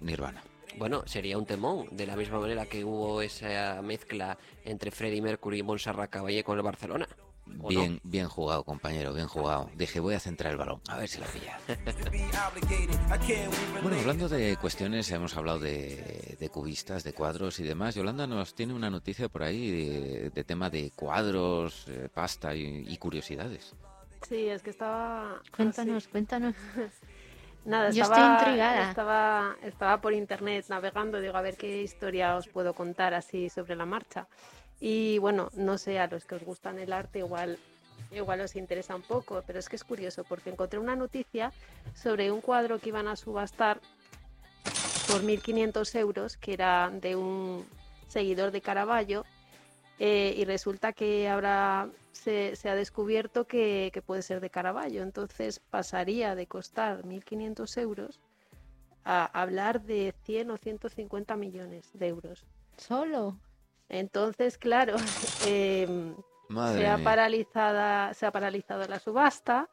Nirvana. 0.00 0.42
Bueno, 0.76 1.02
sería 1.06 1.38
un 1.38 1.46
temón, 1.46 1.88
de 1.90 2.06
la 2.06 2.16
misma 2.16 2.38
manera 2.38 2.66
que 2.66 2.84
hubo 2.84 3.22
esa 3.22 3.80
mezcla 3.82 4.36
entre 4.64 4.90
Freddie 4.90 5.22
Mercury 5.22 5.60
y 5.60 5.62
Montserrat 5.62 6.10
Caballé 6.10 6.44
con 6.44 6.58
el 6.58 6.62
Barcelona. 6.62 7.08
Bien, 7.46 8.00
bien 8.02 8.28
jugado, 8.28 8.64
compañero, 8.64 9.14
bien 9.14 9.28
jugado. 9.28 9.70
Dije, 9.76 10.00
voy 10.00 10.14
a 10.14 10.20
centrar 10.20 10.50
el 10.52 10.58
balón, 10.58 10.80
a 10.88 10.98
ver 10.98 11.08
si 11.08 11.20
la 11.20 11.26
pilla. 11.26 11.58
Bueno, 13.82 13.98
hablando 14.00 14.28
de 14.28 14.56
cuestiones, 14.56 15.10
hemos 15.12 15.36
hablado 15.36 15.60
de, 15.60 16.36
de 16.38 16.48
cubistas, 16.48 17.04
de 17.04 17.12
cuadros 17.12 17.60
y 17.60 17.62
demás. 17.62 17.94
Yolanda 17.94 18.26
nos 18.26 18.54
tiene 18.54 18.74
una 18.74 18.90
noticia 18.90 19.28
por 19.28 19.42
ahí 19.44 19.70
de, 19.70 20.30
de 20.30 20.44
tema 20.44 20.70
de 20.70 20.90
cuadros, 20.94 21.86
eh, 21.88 22.08
pasta 22.12 22.54
y, 22.54 22.84
y 22.88 22.96
curiosidades. 22.96 23.74
Sí, 24.28 24.48
es 24.48 24.62
que 24.62 24.70
estaba... 24.70 25.40
Cuéntanos, 25.54 26.08
cuéntanos. 26.08 26.54
Nada, 27.66 27.90
Yo 27.90 28.04
estaba, 28.04 28.36
estoy 28.36 28.48
intrigada. 28.48 28.88
Estaba, 28.88 29.56
estaba 29.62 30.00
por 30.00 30.12
internet 30.12 30.66
navegando, 30.68 31.20
digo, 31.20 31.36
a 31.36 31.42
ver 31.42 31.56
qué 31.56 31.82
historia 31.82 32.36
os 32.36 32.46
puedo 32.46 32.74
contar 32.74 33.12
así 33.12 33.50
sobre 33.50 33.74
la 33.74 33.84
marcha. 33.84 34.28
Y 34.80 35.18
bueno, 35.18 35.50
no 35.54 35.76
sé, 35.76 35.98
a 35.98 36.06
los 36.06 36.24
que 36.26 36.36
os 36.36 36.44
gustan 36.44 36.78
el 36.78 36.92
arte 36.92 37.18
igual, 37.18 37.58
igual 38.12 38.40
os 38.40 38.54
interesa 38.54 38.94
un 38.94 39.02
poco, 39.02 39.42
pero 39.44 39.58
es 39.58 39.68
que 39.68 39.74
es 39.74 39.82
curioso 39.82 40.22
porque 40.22 40.50
encontré 40.50 40.78
una 40.78 40.94
noticia 40.94 41.52
sobre 41.92 42.30
un 42.30 42.40
cuadro 42.40 42.78
que 42.78 42.90
iban 42.90 43.08
a 43.08 43.16
subastar 43.16 43.80
por 45.08 45.22
1.500 45.22 45.98
euros, 45.98 46.36
que 46.36 46.52
era 46.52 46.90
de 46.90 47.16
un 47.16 47.66
seguidor 48.06 48.52
de 48.52 48.60
Caravaggio, 48.60 49.24
eh, 49.98 50.34
y 50.36 50.44
resulta 50.44 50.92
que 50.92 51.28
ahora 51.28 51.88
se, 52.26 52.56
se 52.56 52.68
ha 52.68 52.74
descubierto 52.74 53.46
que, 53.46 53.90
que 53.94 54.02
puede 54.02 54.20
ser 54.20 54.40
de 54.40 54.50
Caravaggio, 54.50 55.04
entonces 55.04 55.60
pasaría 55.60 56.34
de 56.34 56.48
costar 56.48 57.04
1.500 57.04 57.80
euros 57.80 58.20
a 59.04 59.26
hablar 59.26 59.82
de 59.82 60.12
100 60.24 60.50
o 60.50 60.56
150 60.56 61.36
millones 61.36 61.88
de 61.94 62.08
euros. 62.08 62.44
Solo. 62.78 63.38
Entonces, 63.88 64.58
claro, 64.58 64.96
em, 65.46 66.16
se, 66.74 66.86
ha 66.88 66.98
paralizada, 66.98 68.12
se 68.12 68.26
ha 68.26 68.32
paralizado 68.32 68.88
la 68.88 68.98
subasta 68.98 69.68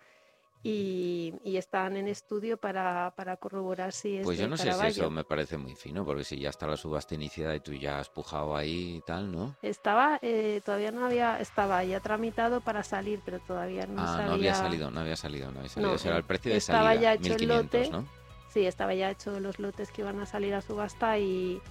y, 0.66 1.34
y 1.44 1.58
están 1.58 1.98
en 1.98 2.08
estudio 2.08 2.56
para, 2.56 3.14
para 3.18 3.36
corroborar 3.36 3.92
si 3.92 4.18
es 4.18 4.24
Pues 4.24 4.40
yo 4.40 4.48
no 4.48 4.56
sé 4.56 4.72
si 4.72 4.88
eso 4.88 5.10
me 5.10 5.26
parece 5.26 5.58
muy 5.58 5.76
fino, 5.76 6.06
porque 6.06 6.24
si 6.24 6.40
ya 6.40 6.50
está 6.50 6.68
la 6.68 6.78
subasta 6.78 7.16
iniciada 7.16 7.54
y 7.54 7.60
tú 7.60 7.74
ya 7.74 8.00
has 8.00 8.10
pujado 8.10 8.56
ahí 8.56 8.96
y 8.98 9.02
tal, 9.02 9.30
¿no? 9.30 9.58
Estaba, 9.62 10.20
eh, 10.22 10.62
todavía 10.64 10.92
no 10.92 11.06
había, 11.06 11.38
estaba 11.42 11.84
ya 11.84 12.00
tramitado 12.00 12.62
para 12.62 12.82
salir, 12.84 13.20
pero 13.26 13.40
todavía 13.40 13.86
no 13.88 14.02
ah, 14.02 14.08
salía. 14.08 14.26
no 14.26 14.34
había 14.34 14.56
salido, 14.56 14.90
no 14.90 15.02
había 15.02 15.16
salido, 15.18 15.52
no 15.52 15.60
había 15.60 15.70
salido. 15.70 15.90
No, 15.90 15.96
Ese 15.98 16.08
era 16.08 16.18
el 16.18 16.24
precio 16.24 16.52
de 16.54 16.58
estaba 16.58 16.94
salida, 16.94 17.02
ya 17.02 17.14
hecho 17.16 17.34
el 17.34 17.40
1500, 17.40 17.82
lote. 17.82 17.90
¿no? 17.92 18.08
Sí, 18.48 18.66
estaba 18.66 18.94
ya 18.94 19.12
hecho 19.12 19.40
los 19.42 19.60
lotes 19.60 19.92
que 19.92 20.02
iban 20.02 20.22
a 20.22 20.26
salir 20.26 20.54
a 20.54 20.62
subasta 20.62 21.18
y, 21.18 21.62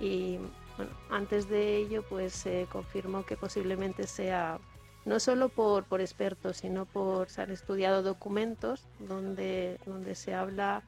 y, 0.00 0.38
bueno, 0.76 0.92
antes 1.08 1.48
de 1.48 1.78
ello 1.78 2.04
pues 2.10 2.34
se 2.34 2.66
confirmó 2.70 3.24
que 3.24 3.38
posiblemente 3.38 4.06
sea 4.06 4.58
no 5.04 5.20
solo 5.20 5.48
por, 5.48 5.84
por 5.84 6.00
expertos, 6.00 6.58
sino 6.58 6.86
por 6.86 7.28
se 7.28 7.42
han 7.42 7.50
estudiado 7.50 8.02
documentos 8.02 8.86
donde, 8.98 9.78
donde 9.84 10.14
se 10.14 10.34
habla 10.34 10.82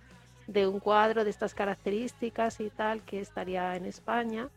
de 0.46 0.66
un 0.66 0.80
cuadro 0.80 1.24
de 1.24 1.30
estas 1.30 1.54
características 1.54 2.60
y 2.60 2.70
tal 2.70 3.02
que 3.02 3.20
estaría 3.20 3.76
en 3.76 3.84
España 3.84 4.48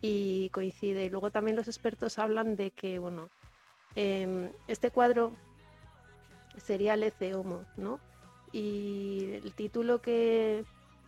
y 0.00 0.50
coincide. 0.50 1.04
Y 1.04 1.10
luego 1.10 1.30
también 1.30 1.56
los 1.56 1.68
expertos 1.68 2.18
hablan 2.18 2.56
de 2.56 2.70
que, 2.72 2.98
bueno, 2.98 3.30
em, 3.94 4.50
este 4.68 4.90
cuadro 4.90 5.32
sería 6.56 6.96
Lece 6.96 7.34
Homo, 7.34 7.64
¿no? 7.76 8.00
Y 8.52 9.32
el 9.42 9.54
título 9.54 10.00
que, 10.00 10.64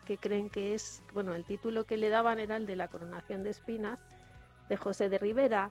que 0.07 0.19
creen 0.19 0.51
que 0.51 0.75
es, 0.75 1.03
bueno, 1.12 1.35
el 1.35 1.45
título 1.45 1.85
que 1.85 1.97
le 1.97 2.09
daban 2.09 2.41
era 2.41 2.57
el 2.57 2.67
de 2.67 2.77
la 2.77 2.89
coronación 2.89 3.43
de 3.43 3.51
espinas 3.51 3.99
de 4.69 4.77
José 4.77 5.09
de 5.09 5.19
Rivera, 5.19 5.71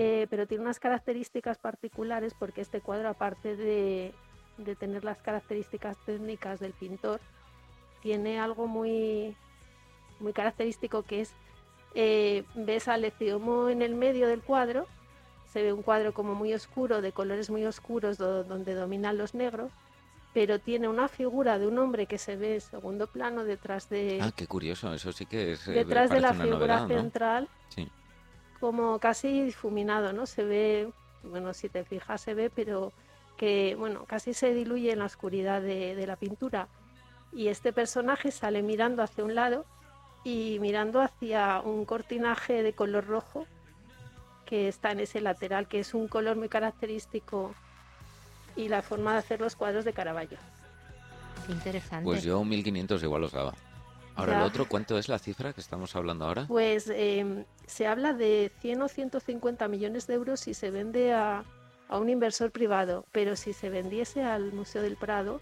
eh, 0.00 0.26
pero 0.30 0.46
tiene 0.46 0.62
unas 0.64 0.80
características 0.80 1.58
particulares 1.58 2.34
porque 2.38 2.60
este 2.62 2.80
cuadro, 2.80 3.08
aparte 3.08 3.56
de, 3.56 4.14
de 4.58 4.76
tener 4.76 5.04
las 5.04 5.18
características 5.18 5.96
técnicas 6.06 6.58
del 6.60 6.72
pintor, 6.72 7.20
tiene 8.02 8.40
algo 8.40 8.66
muy, 8.66 9.36
muy 10.20 10.32
característico 10.32 11.02
que 11.02 11.20
es, 11.22 11.34
eh, 11.94 12.44
ves 12.54 12.88
al 12.88 13.02
Leciomo 13.02 13.68
en 13.68 13.82
el 13.82 13.94
medio 13.94 14.26
del 14.28 14.42
cuadro, 14.42 14.86
se 15.52 15.62
ve 15.62 15.72
un 15.72 15.82
cuadro 15.82 16.14
como 16.14 16.34
muy 16.34 16.54
oscuro, 16.54 17.02
de 17.02 17.12
colores 17.12 17.50
muy 17.50 17.64
oscuros, 17.66 18.16
do- 18.18 18.44
donde 18.44 18.74
dominan 18.74 19.18
los 19.18 19.34
negros, 19.34 19.72
pero 20.32 20.60
tiene 20.60 20.88
una 20.88 21.08
figura 21.08 21.58
de 21.58 21.66
un 21.66 21.76
hombre 21.78 22.06
que 22.06 22.16
se 22.16 22.36
ve 22.36 22.54
en 22.54 22.60
segundo 22.60 23.08
plano 23.08 23.44
detrás 23.44 23.88
de, 23.88 24.18
Ah, 24.22 24.30
qué 24.34 24.46
curioso, 24.46 24.94
eso 24.94 25.10
sí 25.12 25.26
que 25.26 25.52
es. 25.52 25.66
eh, 25.66 25.72
detrás 25.72 26.10
de 26.10 26.20
la 26.20 26.32
figura 26.32 26.50
novedad, 26.76 26.80
¿no? 26.88 26.88
central. 26.88 27.48
Como 28.60 28.98
casi 28.98 29.44
difuminado, 29.44 30.12
¿no? 30.12 30.26
Se 30.26 30.44
ve, 30.44 30.92
bueno, 31.22 31.54
si 31.54 31.68
te 31.68 31.84
fijas 31.84 32.20
se 32.20 32.34
ve, 32.34 32.50
pero 32.50 32.92
que, 33.36 33.74
bueno, 33.78 34.04
casi 34.04 34.34
se 34.34 34.54
diluye 34.54 34.92
en 34.92 34.98
la 34.98 35.06
oscuridad 35.06 35.62
de, 35.62 35.94
de 35.94 36.06
la 36.06 36.16
pintura. 36.16 36.68
Y 37.32 37.48
este 37.48 37.72
personaje 37.72 38.30
sale 38.30 38.62
mirando 38.62 39.02
hacia 39.02 39.24
un 39.24 39.34
lado 39.34 39.64
y 40.24 40.58
mirando 40.60 41.00
hacia 41.00 41.60
un 41.60 41.84
cortinaje 41.84 42.62
de 42.62 42.72
color 42.74 43.06
rojo 43.06 43.46
que 44.44 44.68
está 44.68 44.90
en 44.90 45.00
ese 45.00 45.20
lateral, 45.20 45.68
que 45.68 45.80
es 45.80 45.94
un 45.94 46.08
color 46.08 46.36
muy 46.36 46.48
característico 46.48 47.54
y 48.56 48.68
la 48.68 48.82
forma 48.82 49.12
de 49.12 49.18
hacer 49.18 49.40
los 49.40 49.56
cuadros 49.56 49.84
de 49.84 49.92
Caravaggio. 49.92 50.38
Qué 51.46 51.52
interesante. 51.52 52.04
Pues 52.04 52.22
yo 52.22 52.44
1500 52.44 53.02
igual 53.02 53.24
os 53.24 53.32
daba. 53.32 53.54
Ahora, 54.16 54.32
Ya. 54.32 54.38
el 54.40 54.44
otro, 54.44 54.66
¿cuánto 54.66 54.98
es 54.98 55.08
la 55.08 55.18
cifra 55.18 55.52
que 55.52 55.60
estamos 55.60 55.94
hablando 55.96 56.26
ahora? 56.26 56.44
Pues 56.46 56.88
eh, 56.92 57.44
se 57.66 57.86
habla 57.86 58.12
de 58.12 58.52
100 58.60 58.82
o 58.82 58.88
150 58.88 59.66
millones 59.68 60.06
de 60.06 60.14
euros 60.14 60.40
si 60.40 60.52
se 60.54 60.70
vende 60.70 61.12
a, 61.12 61.44
a 61.88 61.98
un 61.98 62.10
inversor 62.10 62.50
privado, 62.50 63.04
pero 63.12 63.36
si 63.36 63.52
se 63.52 63.70
vendiese 63.70 64.22
al 64.22 64.52
Museo 64.52 64.82
del 64.82 64.96
Prado 64.96 65.40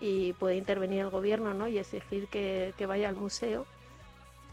y 0.00 0.32
puede 0.34 0.56
intervenir 0.56 1.00
el 1.00 1.10
gobierno 1.10 1.54
¿no? 1.54 1.68
y 1.68 1.78
exigir 1.78 2.26
que, 2.28 2.74
que 2.76 2.86
vaya 2.86 3.08
al 3.08 3.16
museo, 3.16 3.66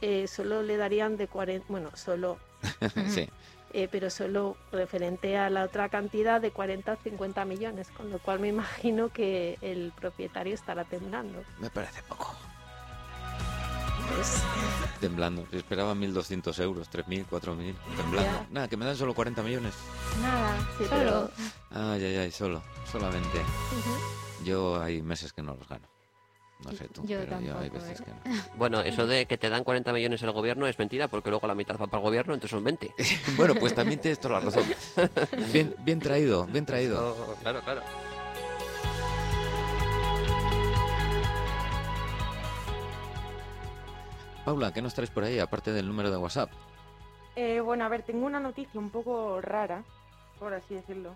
eh, 0.01 0.27
solo 0.27 0.62
le 0.62 0.77
darían 0.77 1.17
de 1.17 1.27
40, 1.27 1.65
bueno, 1.69 1.89
solo, 1.95 2.38
sí. 3.09 3.27
eh, 3.73 3.88
pero 3.91 4.09
solo 4.09 4.55
referente 4.71 5.38
a 5.38 5.49
la 5.49 5.63
otra 5.63 5.89
cantidad 5.89 6.39
de 6.39 6.51
40 6.51 6.93
o 6.93 6.95
50 6.97 7.45
millones, 7.45 7.89
con 7.89 8.09
lo 8.12 8.19
cual 8.19 8.39
me 8.39 8.47
imagino 8.47 9.09
que 9.09 9.57
el 9.62 9.91
propietario 9.99 10.53
estará 10.53 10.85
temblando. 10.85 11.43
Me 11.59 11.69
parece 11.69 12.01
poco. 12.03 12.35
Temblando. 15.00 15.45
Si 15.50 15.58
esperaba 15.58 15.95
1200 15.95 16.60
euros, 16.60 16.89
3000, 16.89 17.26
4000. 17.26 17.76
Temblando. 17.95 18.32
Ya. 18.32 18.48
Nada, 18.52 18.67
que 18.67 18.78
me 18.78 18.86
dan 18.86 18.95
solo 18.95 19.13
40 19.13 19.41
millones. 19.43 19.74
Nada, 20.22 20.58
sí, 20.78 20.86
solo. 20.86 21.32
Ay, 21.72 22.04
ay, 22.04 22.17
ay, 22.17 22.32
solo. 22.32 22.62
Solamente. 22.91 23.41
Yo 24.43 24.82
hay 24.82 25.02
meses 25.02 25.32
que 25.34 25.41
no 25.41 25.56
los 25.56 25.67
gano. 25.67 25.88
No 26.65 26.74
sé 26.74 26.89
tú, 26.89 27.06
Yo 27.06 27.19
pero 27.19 27.39
yo 27.39 27.58
hay 27.58 27.69
veces 27.69 28.02
¿eh? 28.02 28.04
que 28.04 28.30
no. 28.30 28.36
Bueno, 28.58 28.82
eso 28.82 29.08
de 29.08 29.26
que 29.26 29.38
te 29.38 29.50
dan 29.50 29.63
40 29.63 29.93
millones 29.93 30.22
el 30.24 30.32
gobierno 30.32 30.67
es 30.67 30.78
mentira, 30.78 31.08
porque 31.08 31.30
luego 31.30 31.48
la 31.48 31.56
mitad 31.56 31.76
va 31.76 31.88
para 31.88 32.00
el 32.00 32.04
gobierno, 32.04 32.34
entonces 32.34 32.52
son 32.52 32.63
20. 32.65 32.93
bueno, 33.38 33.56
pues 33.56 33.74
también 33.74 34.02
tienes 34.02 34.19
toda 34.19 34.39
la 34.39 34.45
razón. 34.45 34.65
Bien, 35.54 35.74
bien 35.80 36.00
traído, 36.00 36.45
bien 36.48 36.65
traído. 36.65 37.15
Oh, 37.17 37.36
claro, 37.41 37.62
claro. 37.62 37.82
Paula, 44.49 44.73
¿qué 44.73 44.81
nos 44.81 44.95
traes 44.95 45.12
por 45.12 45.23
ahí, 45.23 45.38
aparte 45.38 45.71
del 45.71 45.88
número 45.88 46.09
de 46.09 46.17
WhatsApp? 46.17 46.49
Eh, 47.35 47.59
bueno, 47.59 47.85
a 47.85 47.88
ver, 47.88 48.01
tengo 48.01 48.25
una 48.25 48.39
noticia 48.39 48.79
un 48.79 48.89
poco 48.89 49.39
rara, 49.41 49.83
por 50.39 50.55
así 50.55 50.73
decirlo. 50.73 51.13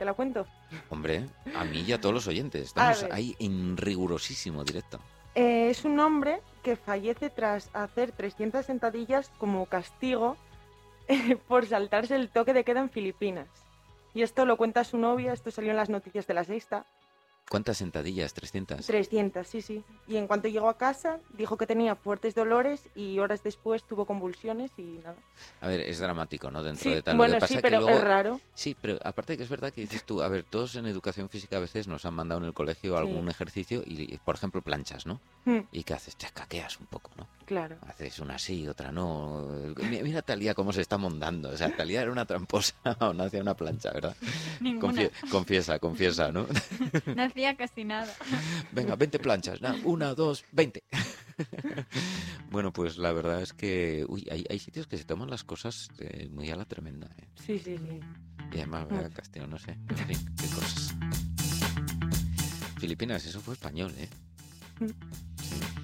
¿Te 0.00 0.04
la 0.04 0.14
cuento? 0.14 0.48
Hombre, 0.90 1.28
a 1.54 1.62
mí 1.62 1.84
y 1.86 1.92
a 1.92 2.00
todos 2.00 2.12
los 2.12 2.26
oyentes. 2.26 2.62
Estamos 2.66 3.06
ahí 3.12 3.36
en 3.38 3.76
rigurosísimo 3.76 4.64
directo. 4.64 4.98
Eh, 5.36 5.70
es 5.70 5.84
un 5.84 6.00
hombre 6.00 6.40
que 6.64 6.74
fallece 6.74 7.30
tras 7.30 7.70
hacer 7.72 8.10
300 8.10 8.66
sentadillas 8.66 9.30
como 9.38 9.66
castigo 9.66 10.36
eh, 11.06 11.36
por 11.46 11.66
saltarse 11.66 12.16
el 12.16 12.30
toque 12.30 12.52
de 12.52 12.64
queda 12.64 12.80
en 12.80 12.90
Filipinas. 12.90 13.46
Y 14.12 14.22
esto 14.22 14.44
lo 14.44 14.56
cuenta 14.56 14.82
su 14.82 14.98
novia, 14.98 15.32
esto 15.32 15.52
salió 15.52 15.70
en 15.70 15.76
las 15.76 15.88
noticias 15.88 16.26
de 16.26 16.34
la 16.34 16.42
sexta. 16.42 16.84
¿Cuántas 17.48 17.76
sentadillas? 17.78 18.34
¿300? 18.34 18.84
300, 18.86 19.46
sí, 19.46 19.62
sí. 19.62 19.84
Y 20.08 20.16
en 20.16 20.26
cuanto 20.26 20.48
llegó 20.48 20.68
a 20.68 20.76
casa, 20.76 21.20
dijo 21.38 21.56
que 21.56 21.66
tenía 21.66 21.94
fuertes 21.94 22.34
dolores 22.34 22.82
y 22.96 23.18
horas 23.20 23.42
después 23.44 23.84
tuvo 23.84 24.04
convulsiones 24.04 24.72
y 24.76 24.82
nada. 24.98 25.16
A 25.60 25.68
ver, 25.68 25.80
es 25.80 26.00
dramático, 26.00 26.50
¿no? 26.50 26.62
Dentro 26.64 26.82
Sí, 26.90 26.94
de 26.96 27.02
tal. 27.02 27.14
Lo 27.14 27.18
bueno, 27.18 27.34
que 27.34 27.40
pasa 27.40 27.48
sí, 27.48 27.54
que 27.56 27.62
pero 27.62 27.78
luego- 27.80 27.98
es 27.98 28.04
raro. 28.04 28.40
Sí, 28.54 28.76
pero 28.80 28.98
aparte 29.04 29.36
que 29.36 29.44
es 29.44 29.48
verdad 29.48 29.72
que 29.72 29.82
dices 29.82 30.02
tú, 30.04 30.22
a 30.22 30.28
ver, 30.28 30.44
todos 30.44 30.74
en 30.74 30.86
educación 30.86 31.28
física 31.28 31.56
a 31.58 31.60
veces 31.60 31.86
nos 31.86 32.04
han 32.04 32.14
mandado 32.14 32.40
en 32.40 32.46
el 32.48 32.54
colegio 32.54 32.96
algún 32.96 33.28
ejercicio 33.28 33.82
y, 33.86 34.16
por 34.18 34.34
ejemplo, 34.34 34.60
planchas, 34.60 35.06
¿no? 35.06 35.20
Hmm, 35.44 35.60
¿Y 35.70 35.84
qué 35.84 35.94
haces? 35.94 36.16
Te 36.16 36.26
caqueas 36.32 36.80
un 36.80 36.86
poco, 36.86 37.10
¿no? 37.16 37.28
Claro. 37.46 37.76
Haces 37.86 38.18
una 38.18 38.38
sí, 38.38 38.68
otra 38.68 38.92
no. 38.92 39.48
Mi- 39.88 40.02
Mira 40.02 40.20
Talía 40.22 40.54
cómo 40.54 40.72
se 40.72 40.82
está 40.82 40.98
montando. 40.98 41.48
O 41.50 41.56
sea, 41.56 41.74
Talía 41.74 42.02
era 42.02 42.12
una 42.12 42.26
tramposa 42.26 42.74
o 43.00 43.12
no 43.14 43.24
hacía 43.24 43.40
una 43.40 43.54
plancha, 43.56 43.90
¿verdad? 43.92 44.14
Ninguna. 44.60 44.92
Confie- 44.92 45.10
confiesa, 45.30 45.78
confiesa, 45.78 46.30
¿no? 46.32 46.46
No 47.16 47.22
hacía 47.22 47.56
casi 47.56 47.84
nada. 47.84 48.12
Venga, 48.72 48.96
20 48.96 49.18
planchas. 49.18 49.60
Una, 49.84 50.14
dos, 50.14 50.44
20. 50.52 50.82
bueno, 52.50 52.72
pues 52.72 52.98
la 52.98 53.12
verdad 53.12 53.40
es 53.42 53.52
que 53.52 54.04
uy, 54.08 54.26
hay, 54.30 54.44
hay 54.50 54.58
sitios 54.58 54.86
que 54.86 54.98
se 54.98 55.04
toman 55.04 55.30
las 55.30 55.44
cosas 55.44 55.88
eh, 55.98 56.28
muy 56.30 56.50
a 56.50 56.56
la 56.56 56.64
tremenda. 56.64 57.08
¿eh? 57.18 57.28
Sí, 57.46 57.58
sí, 57.58 57.76
sí. 57.78 58.00
Y 58.52 58.56
además, 58.58 58.88
vea, 58.88 59.08
Castillo, 59.10 59.46
no 59.46 59.58
sé. 59.58 59.72
En 59.88 59.96
fin, 60.06 60.34
qué 60.36 60.46
cosas. 60.54 60.94
Filipinas, 62.78 63.24
eso 63.26 63.40
fue 63.40 63.54
español, 63.54 63.92
¿eh? 63.98 64.08
Mm. 64.80 64.86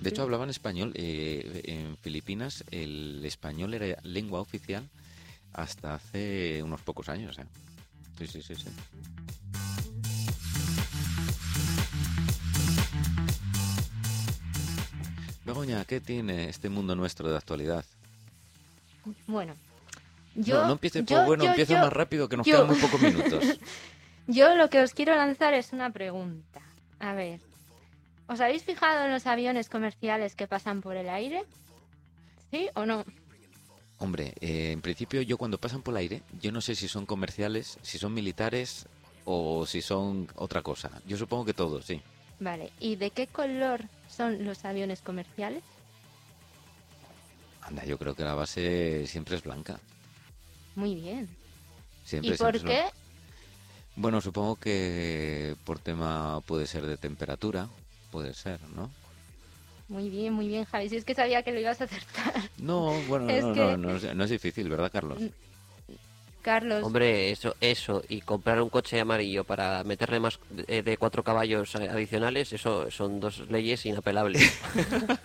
De 0.03 0.09
hecho, 0.11 0.23
hablaban 0.23 0.51
español. 0.51 0.93
eh, 0.97 1.63
en 1.65 1.97
Filipinas 1.97 2.65
el 2.71 3.25
español 3.25 3.75
era 3.75 3.99
lengua 4.03 4.41
oficial 4.41 4.89
hasta 5.53 5.95
hace 5.95 6.63
unos 6.63 6.81
pocos 6.81 7.09
años, 7.09 7.39
¿eh? 7.39 7.45
Sí, 8.19 8.27
sí, 8.27 8.43
sí, 8.43 8.55
sí. 8.57 8.69
Begoña, 15.45 15.85
¿qué 15.85 16.01
tiene 16.01 16.49
este 16.49 16.69
mundo 16.69 16.95
nuestro 16.95 17.29
de 17.31 17.37
actualidad? 17.37 17.85
Bueno, 19.27 19.55
yo, 20.37 20.61
no, 20.61 20.67
no 20.69 20.73
empieces 20.75 21.05
yo- 21.05 21.17
por 21.19 21.27
bueno, 21.27 21.45
yo- 21.45 21.51
empieza 21.51 21.75
yo- 21.75 21.81
más 21.81 21.93
rápido 21.93 22.29
que 22.29 22.37
nos 22.37 22.47
quedan 22.47 22.67
muy 22.69 22.77
pocos 22.77 23.01
minutos. 23.01 23.45
Yo 24.29 24.55
lo 24.55 24.71
que 24.71 24.81
os 24.81 24.95
quiero 24.95 25.17
lanzar 25.17 25.53
es 25.53 25.73
una 25.73 25.91
pregunta. 25.91 26.61
A 27.01 27.13
ver, 27.13 27.41
¿os 28.33 28.41
habéis 28.41 28.65
fijado 28.65 29.05
en 29.05 29.13
los 29.13 29.27
aviones 29.27 29.69
comerciales 29.69 30.35
que 30.35 30.47
pasan 30.47 30.81
por 30.81 30.97
el 30.97 31.09
aire? 31.09 31.45
¿Sí 32.51 32.69
o 32.75 32.87
no? 32.87 33.05
Hombre, 33.99 34.35
eh, 34.41 34.73
en 34.73 34.81
principio 34.81 35.23
yo 35.23 35.39
cuando 35.39 35.59
pasan 35.59 35.83
por 35.83 35.93
el 35.93 35.99
aire, 35.99 36.23
yo 36.41 36.51
no 36.51 36.61
sé 36.61 36.75
si 36.75 36.89
son 36.89 37.07
comerciales, 37.07 37.79
si 37.83 37.99
son 37.99 38.15
militares 38.15 38.87
o 39.25 39.67
si 39.67 39.83
son 39.83 40.29
otra 40.35 40.63
cosa. 40.63 40.91
Yo 41.07 41.17
supongo 41.17 41.45
que 41.45 41.55
todos, 41.55 41.85
sí. 41.85 42.01
Vale, 42.41 42.73
¿y 42.81 42.97
de 42.97 43.11
qué 43.11 43.27
color 43.29 43.83
son 44.09 44.45
los 44.45 44.65
aviones 44.65 45.03
comerciales? 45.03 45.63
Anda, 47.61 47.85
yo 47.85 47.99
creo 47.99 48.17
que 48.17 48.25
la 48.25 48.35
base 48.35 49.07
siempre 49.07 49.37
es 49.37 49.43
blanca. 49.45 49.79
Muy 50.75 50.97
bien. 50.97 51.29
Siempre, 52.05 52.35
¿Y 52.35 52.39
por 52.39 52.61
qué? 52.61 52.87
Bueno, 53.95 54.21
supongo 54.21 54.57
que 54.57 55.55
por 55.65 55.79
tema 55.79 56.41
puede 56.41 56.67
ser 56.67 56.87
de 56.87 56.97
temperatura, 56.97 57.69
puede 58.13 58.33
ser, 58.35 58.61
¿no? 58.77 58.89
Muy 59.89 60.09
bien, 60.09 60.33
muy 60.35 60.47
bien, 60.47 60.65
Javi. 60.67 60.89
Si 60.89 60.97
es 60.97 61.05
que 61.05 61.15
sabía 61.15 61.43
que 61.43 61.51
lo 61.53 61.59
ibas 61.61 61.81
a 61.81 61.85
acertar. 61.85 62.35
No, 62.59 62.93
bueno, 63.09 63.27
Es 63.31 63.43
no, 63.45 63.55
que- 63.55 63.61
no, 63.61 63.77
no, 63.77 63.97
es- 63.97 64.15
no 64.15 64.25
es 64.25 64.31
difícil, 64.31 64.69
¿verdad, 64.69 64.93
Carlos? 64.93 65.19
Carlos, 66.43 66.83
Hombre, 66.85 67.31
eso, 67.31 67.55
eso, 67.61 68.03
y 68.09 68.21
comprar 68.21 68.61
un 68.61 68.69
coche 68.69 68.99
amarillo 69.01 69.45
para 69.45 69.85
meterle 69.85 70.19
más 70.21 70.41
de, 70.51 70.83
de 70.83 70.97
cuatro 70.97 71.23
caballos 71.23 71.75
eh, 71.77 71.89
adicionales, 71.89 72.53
eso 72.53 72.91
son 72.91 73.21
dos 73.21 73.49
leyes 73.49 73.87
inapelables. 73.87 74.43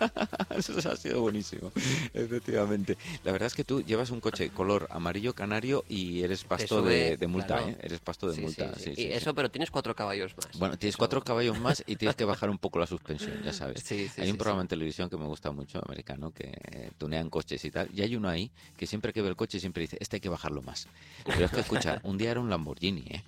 Eso 0.56 0.76
ha 0.90 0.96
sido 0.96 1.20
buenísimo, 1.20 1.70
efectivamente. 2.12 2.96
La 3.22 3.30
verdad 3.32 3.46
es 3.46 3.54
que 3.54 3.62
tú 3.64 3.82
llevas 3.82 4.10
un 4.10 4.20
coche 4.20 4.50
color 4.50 4.88
amarillo 4.90 5.32
canario 5.34 5.84
y 5.88 6.22
eres 6.22 6.42
pasto 6.44 6.80
sube, 6.80 6.92
de, 6.94 7.16
de 7.16 7.26
multa, 7.28 7.58
claro. 7.58 7.68
¿eh? 7.68 7.76
Eres 7.82 8.00
pasto 8.00 8.28
de 8.28 8.34
Sí, 8.34 8.40
multa. 8.40 8.72
sí, 8.74 8.80
sí, 8.80 8.82
sí. 8.90 8.94
sí, 8.96 9.02
y 9.02 9.04
sí. 9.06 9.12
eso, 9.12 9.34
pero 9.34 9.50
tienes 9.50 9.70
cuatro 9.70 9.94
caballos 9.94 10.34
más. 10.36 10.58
Bueno, 10.58 10.76
tienes 10.76 10.94
Eso- 10.94 10.98
cuatro 10.98 11.22
caballos 11.22 11.58
más 11.60 11.82
y 11.86 11.96
tienes 11.96 12.16
que 12.16 12.24
bajar 12.24 12.50
un 12.50 12.58
poco 12.58 12.78
la 12.80 12.86
suspensión, 12.86 13.40
ya 13.42 13.52
sabes. 13.52 13.82
Sí, 13.84 14.08
sí, 14.08 14.20
hay 14.22 14.28
un 14.28 14.34
sí, 14.34 14.38
programa 14.38 14.62
sí. 14.62 14.64
en 14.64 14.68
televisión 14.68 15.10
que 15.10 15.16
me 15.16 15.26
gusta 15.26 15.52
mucho, 15.52 15.80
americano, 15.86 16.32
que 16.32 16.50
eh, 16.72 16.90
tunean 16.98 17.30
coches 17.30 17.64
y 17.64 17.70
tal. 17.70 17.88
Y 17.94 18.02
hay 18.02 18.16
uno 18.16 18.28
ahí 18.28 18.50
que 18.76 18.86
siempre 18.86 19.12
que 19.12 19.22
ve 19.22 19.28
el 19.28 19.36
coche 19.36 19.60
siempre 19.60 19.82
dice, 19.82 19.96
este 20.00 20.16
hay 20.16 20.20
que 20.20 20.28
bajarlo 20.28 20.62
más. 20.62 20.88
Pero 21.24 21.44
es 21.44 21.50
que 21.50 21.60
escucha, 21.60 22.00
un 22.04 22.16
día 22.18 22.30
era 22.30 22.40
un 22.40 22.48
Lamborghini, 22.50 23.04
¿eh? 23.08 23.22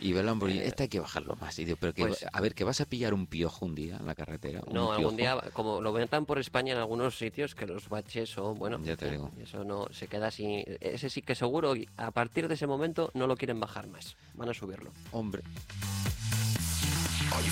Y 0.00 0.12
ve 0.14 0.20
el 0.20 0.26
Lamborghini, 0.26 0.60
este 0.60 0.84
hay 0.84 0.88
que 0.88 0.98
bajarlo 1.00 1.36
más. 1.36 1.58
Y 1.58 1.64
digo, 1.66 1.76
pero 1.78 1.92
que, 1.92 2.06
Pues- 2.06 2.24
a 2.32 2.40
ver, 2.40 2.54
que 2.54 2.64
vas 2.64 2.80
a 2.80 2.86
pillar 2.86 3.12
un 3.12 3.26
piojo 3.26 3.66
un 3.66 3.74
día 3.74 3.96
en 3.98 4.06
la 4.06 4.14
carretera. 4.14 4.62
No, 4.72 4.92
algún 4.92 5.16
día, 5.16 5.36
como 5.52 5.82
lo 5.82 5.92
ven 5.92 6.08
por 6.24 6.38
España 6.38 6.72
en 6.72 6.78
algunos 6.78 7.18
sitios, 7.18 7.54
que 7.54 7.66
los 7.66 7.88
baches 7.88 8.30
son, 8.30 8.58
bueno, 8.58 8.80
Ya 8.82 8.96
te 8.96 9.10
digo. 9.10 9.30
eso 9.42 9.64
no 9.64 9.86
se 9.92 10.08
queda 10.08 10.28
así. 10.28 10.64
Ese 10.80 11.10
sí 11.10 11.20
que 11.22 11.34
seguro, 11.34 11.74
a 11.98 12.10
partir 12.12 12.48
de 12.48 12.54
ese 12.54 12.66
momento 12.66 13.10
no 13.14 13.26
lo 13.26 13.36
quieren 13.36 13.60
bajar 13.60 13.88
más, 13.88 14.16
van 14.34 14.48
a 14.48 14.54
subirlo. 14.54 14.90
Hombre. 15.12 15.42
Are 17.30 17.42
you 17.44 17.50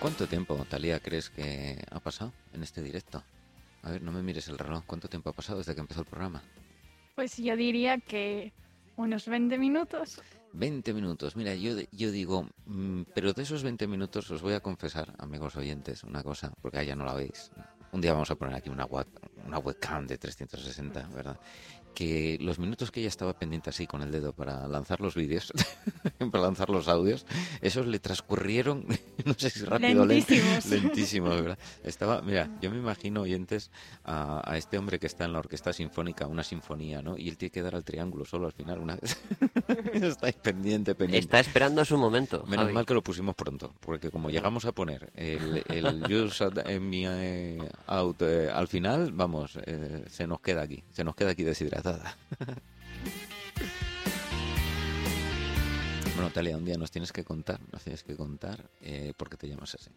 ¿Cuánto 0.00 0.26
tiempo, 0.26 0.64
Talía, 0.68 0.98
crees 1.00 1.28
que 1.30 1.76
ha 1.90 2.00
pasado 2.00 2.32
en 2.54 2.62
este 2.62 2.82
directo? 2.82 3.22
A 3.82 3.90
ver, 3.90 4.02
no 4.02 4.12
me 4.12 4.22
mires 4.22 4.48
el 4.48 4.58
reloj. 4.58 4.82
¿Cuánto 4.86 5.08
tiempo 5.08 5.30
ha 5.30 5.32
pasado 5.32 5.58
desde 5.58 5.74
que 5.74 5.80
empezó 5.80 6.00
el 6.00 6.06
programa? 6.06 6.42
Pues 7.14 7.36
yo 7.36 7.56
diría 7.56 7.98
que 7.98 8.52
unos 8.96 9.26
20 9.26 9.58
minutos. 9.58 10.20
20 10.54 10.92
minutos. 10.94 11.36
Mira, 11.36 11.54
yo, 11.54 11.72
yo 11.92 12.10
digo, 12.10 12.48
mm, 12.66 13.02
pero 13.14 13.32
de 13.32 13.42
esos 13.42 13.62
20 13.62 13.86
minutos 13.86 14.30
os 14.30 14.42
voy 14.42 14.54
a 14.54 14.60
confesar, 14.60 15.14
amigos 15.18 15.56
oyentes, 15.56 16.02
una 16.02 16.22
cosa, 16.22 16.50
porque 16.62 16.78
allá 16.78 16.96
no 16.96 17.04
la 17.04 17.14
veis. 17.14 17.50
Un 17.92 18.00
día 18.00 18.12
vamos 18.12 18.30
a 18.30 18.36
poner 18.36 18.54
aquí 18.54 18.68
una, 18.70 18.86
web- 18.86 19.06
una 19.46 19.58
webcam 19.58 20.06
de 20.06 20.16
360, 20.16 21.08
¿verdad? 21.08 21.38
Que 21.94 22.38
los 22.40 22.58
minutos 22.58 22.90
que 22.90 23.00
ella 23.00 23.08
estaba 23.08 23.38
pendiente 23.38 23.68
así 23.70 23.86
con 23.86 24.00
el 24.02 24.10
dedo 24.10 24.32
para 24.32 24.66
lanzar 24.68 25.00
los 25.00 25.14
vídeos, 25.14 25.52
para 26.32 26.44
lanzar 26.44 26.70
los 26.70 26.88
audios, 26.88 27.26
esos 27.60 27.86
le 27.86 27.98
transcurrieron, 27.98 28.86
no 29.26 29.34
sé 29.36 29.50
si 29.50 29.64
rápido 29.64 30.02
o 30.02 30.06
lento, 30.06 30.32
Lentísimos. 30.32 30.66
lentísimo, 30.66 31.28
¿verdad? 31.30 31.58
Estaba, 31.84 32.22
mira, 32.22 32.48
yo 32.62 32.70
me 32.70 32.78
imagino, 32.78 33.22
oyentes, 33.22 33.70
a, 34.04 34.40
a 34.50 34.56
este 34.56 34.78
hombre 34.78 34.98
que 34.98 35.06
está 35.06 35.24
en 35.24 35.32
la 35.34 35.40
orquesta 35.40 35.72
sinfónica, 35.72 36.26
una 36.26 36.42
sinfonía, 36.42 37.02
¿no? 37.02 37.18
Y 37.18 37.28
él 37.28 37.36
tiene 37.36 37.50
que 37.50 37.60
dar 37.62 37.74
al 37.74 37.84
triángulo 37.84 38.24
solo 38.24 38.46
al 38.46 38.52
final, 38.52 38.78
una 38.78 38.96
vez. 38.96 39.20
está 39.92 40.26
ahí 40.28 40.32
pendiente, 40.40 40.94
pendiente. 40.94 41.24
Está 41.26 41.40
esperando 41.40 41.84
su 41.84 41.98
momento. 41.98 42.44
Menos 42.46 42.64
Javi. 42.64 42.74
mal 42.74 42.86
que 42.86 42.94
lo 42.94 43.02
pusimos 43.02 43.34
pronto, 43.34 43.74
porque 43.80 44.10
como 44.10 44.30
llegamos 44.30 44.64
a 44.64 44.72
poner 44.72 45.10
el, 45.16 45.62
el 45.68 46.04
use 46.24 46.44
at- 46.44 46.66
en 46.68 46.88
mi 46.88 47.04
eh, 47.06 47.58
out 47.86 48.22
eh, 48.22 48.48
al 48.52 48.68
final, 48.68 49.12
vamos, 49.12 49.58
eh, 49.66 50.04
se 50.08 50.26
nos 50.26 50.40
queda 50.40 50.62
aquí, 50.62 50.82
se 50.92 51.04
nos 51.04 51.14
queda 51.14 51.30
aquí 51.30 51.42
deshidratada. 51.80 52.16
bueno, 56.14 56.30
Talia, 56.30 56.56
un 56.56 56.64
día 56.64 56.76
nos 56.76 56.90
tienes 56.90 57.12
que 57.12 57.24
contar, 57.24 57.60
nos 57.72 57.82
tienes 57.82 58.02
que 58.02 58.16
contar 58.16 58.70
eh, 58.80 59.12
por 59.16 59.28
qué 59.28 59.36
te 59.36 59.48
llamas 59.48 59.74
así. 59.74 59.90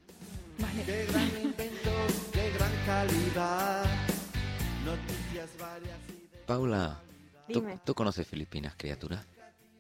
Vale. 0.60 0.84
Qué 0.84 1.06
gran 1.08 1.30
invento, 1.42 1.92
qué 2.32 2.52
gran 2.52 2.72
calidad. 2.86 3.86
Noticias 4.86 5.50
varias 5.60 5.98
y 6.10 6.28
de... 6.32 6.38
Paula, 6.46 7.02
¿tú, 7.52 7.66
tú 7.86 7.94
conoces 7.94 8.28
Filipinas, 8.28 8.74
criatura? 8.78 9.26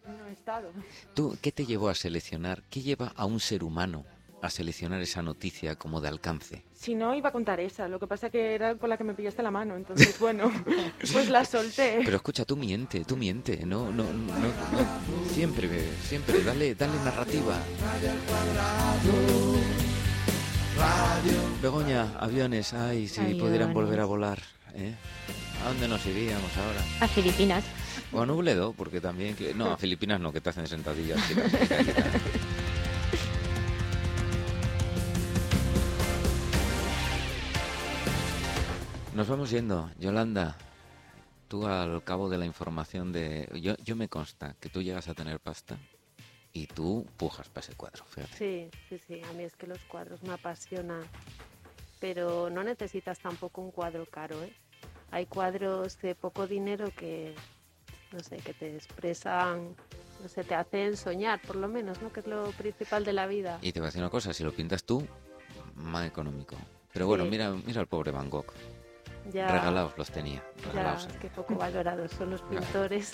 No 0.05 0.27
he 0.27 0.33
estado. 0.33 0.71
¿Tú 1.13 1.37
qué 1.41 1.51
te 1.51 1.65
llevó 1.65 1.89
a 1.89 1.95
seleccionar, 1.95 2.63
qué 2.69 2.81
lleva 2.81 3.13
a 3.15 3.25
un 3.25 3.39
ser 3.39 3.63
humano 3.63 4.05
a 4.43 4.49
seleccionar 4.49 5.01
esa 5.01 5.21
noticia 5.21 5.75
como 5.77 6.01
de 6.01 6.10
alcance? 6.10 6.63
Si 6.73 6.95
no, 6.95 7.15
iba 7.15 7.29
a 7.29 7.32
contar 7.32 7.62
esa. 7.62 7.88
Lo 7.88 7.97
que 7.97 8.08
pasa 8.08 8.29
que 8.29 8.56
era 8.56 8.75
con 8.75 8.89
la 8.89 8.97
que 8.97 9.06
me 9.06 9.13
pillaste 9.13 9.41
la 9.41 9.51
mano. 9.51 9.77
Entonces, 9.77 10.19
bueno, 10.19 10.51
pues 11.13 11.29
la 11.29 11.45
solté. 11.45 12.01
Pero 12.03 12.17
escucha, 12.17 12.43
tú 12.43 12.58
miente, 12.58 13.06
tú 13.06 13.15
miente, 13.15 13.65
no, 13.65 13.89
no, 13.89 14.03
no, 14.03 14.34
no. 14.34 15.29
siempre, 15.34 15.69
siempre, 16.03 16.43
dale, 16.43 16.75
dale 16.75 16.93
narrativa. 17.06 17.58
Begoña, 21.62 22.17
aviones, 22.19 22.73
ay, 22.73 23.08
si 23.08 23.21
pudieran 23.21 23.69
Aviones. 23.69 23.73
volver 23.73 23.99
a 24.01 24.06
volar, 24.06 24.39
¿eh? 24.75 24.93
¿A 25.63 25.69
dónde 25.69 25.88
nos 25.88 26.06
iríamos 26.06 26.51
ahora? 26.58 26.82
a 26.99 27.08
Filipinas. 27.08 27.63
O 28.12 28.21
a 28.21 28.25
Nubledo, 28.25 28.73
porque 28.73 28.99
también, 28.99 29.38
no, 29.56 29.71
a 29.71 29.77
Filipinas 29.77 30.19
no, 30.19 30.34
que 30.34 30.41
te 30.41 30.49
hacen 30.49 30.67
sentadillas. 30.67 31.19
Nos 39.15 39.28
vamos 39.28 39.52
yendo, 39.52 39.91
Yolanda. 39.99 40.56
Tú 41.47 41.67
al 41.67 42.04
cabo 42.04 42.30
de 42.30 42.38
la 42.39 42.45
información 42.45 43.12
de... 43.12 43.47
Yo, 43.62 43.76
yo 43.84 43.95
me 43.95 44.10
consta 44.10 44.56
que 44.60 44.69
tú 44.69 44.82
llegas 44.82 45.08
a 45.08 45.13
tener 45.13 45.39
pasta 45.39 45.78
y 46.52 46.65
tú 46.65 47.06
pujas 47.17 47.47
para 47.49 47.63
ese 47.63 47.76
cuadro, 47.76 48.04
fíjate. 48.06 48.36
Sí, 48.36 48.69
sí, 48.89 48.97
sí, 49.08 49.21
a 49.23 49.34
mí 49.34 49.43
es 49.43 49.56
que 49.56 49.67
los 49.67 49.80
cuadros 49.86 50.23
me 50.23 50.34
apasionan, 50.34 51.04
pero 51.99 52.49
no 52.49 52.63
necesitas 52.63 53.19
tampoco 53.19 53.62
un 53.62 53.71
cuadro 53.71 54.06
caro, 54.08 54.41
¿eh? 54.43 54.52
Hay 55.12 55.28
cuadros 55.28 55.99
de 55.99 56.15
poco 56.15 56.47
dinero 56.47 56.91
que, 56.95 57.36
no 58.12 58.19
sé, 58.19 58.38
que 58.38 58.56
te 58.56 58.76
expresan, 58.76 59.76
no 60.23 60.28
sé, 60.28 60.43
te 60.43 60.56
hacen 60.56 60.97
soñar, 60.97 61.39
por 61.41 61.56
lo 61.56 61.67
menos, 61.67 62.02
¿no? 62.02 62.12
Que 62.12 62.21
es 62.21 62.28
lo 62.28 62.49
principal 62.52 63.06
de 63.06 63.13
la 63.13 63.28
vida. 63.28 63.60
Y 63.62 63.71
te 63.73 63.80
voy 63.80 63.86
a 63.86 63.89
decir 63.89 64.02
una 64.02 64.10
cosa, 64.10 64.34
si 64.34 64.43
lo 64.43 64.52
pintas 64.54 64.84
tú, 64.84 65.06
más 65.76 66.08
económico. 66.08 66.56
Pero 66.93 67.06
bueno, 67.06 67.26
Sí. 67.26 67.30
mira, 67.30 67.52
mira 67.52 67.80
al 67.82 67.88
pobre 67.88 68.10
Van 68.10 68.30
Gogh. 68.32 68.52
Ya, 69.31 69.47
Regalados 69.47 69.93
los 69.97 70.09
tenía, 70.12 70.43
regalados. 70.65 71.07
que 71.21 71.29
poco 71.29 71.55
valorados 71.55 72.12
son 72.12 72.31
los 72.31 72.41
pintores. 72.49 73.12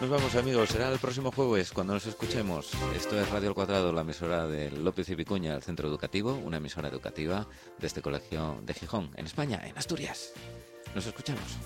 Nos 0.00 0.10
vamos 0.10 0.34
amigos, 0.34 0.68
será 0.68 0.90
el 0.92 0.98
próximo 0.98 1.32
jueves 1.32 1.72
cuando 1.72 1.94
nos 1.94 2.04
escuchemos. 2.06 2.70
Esto 2.94 3.18
es 3.18 3.30
Radio 3.30 3.48
al 3.48 3.54
Cuadrado, 3.54 3.92
la 3.94 4.02
emisora 4.02 4.46
de 4.46 4.70
López 4.70 5.08
y 5.08 5.14
Vicuña, 5.14 5.54
el 5.54 5.62
centro 5.62 5.88
educativo, 5.88 6.34
una 6.34 6.58
emisora 6.58 6.88
educativa 6.88 7.46
de 7.78 7.86
este 7.86 8.02
colegio 8.02 8.58
de 8.62 8.74
Gijón, 8.74 9.10
en 9.16 9.24
España, 9.24 9.62
en 9.64 9.78
Asturias. 9.78 10.34
Nos 10.94 11.06
escuchamos. 11.06 11.56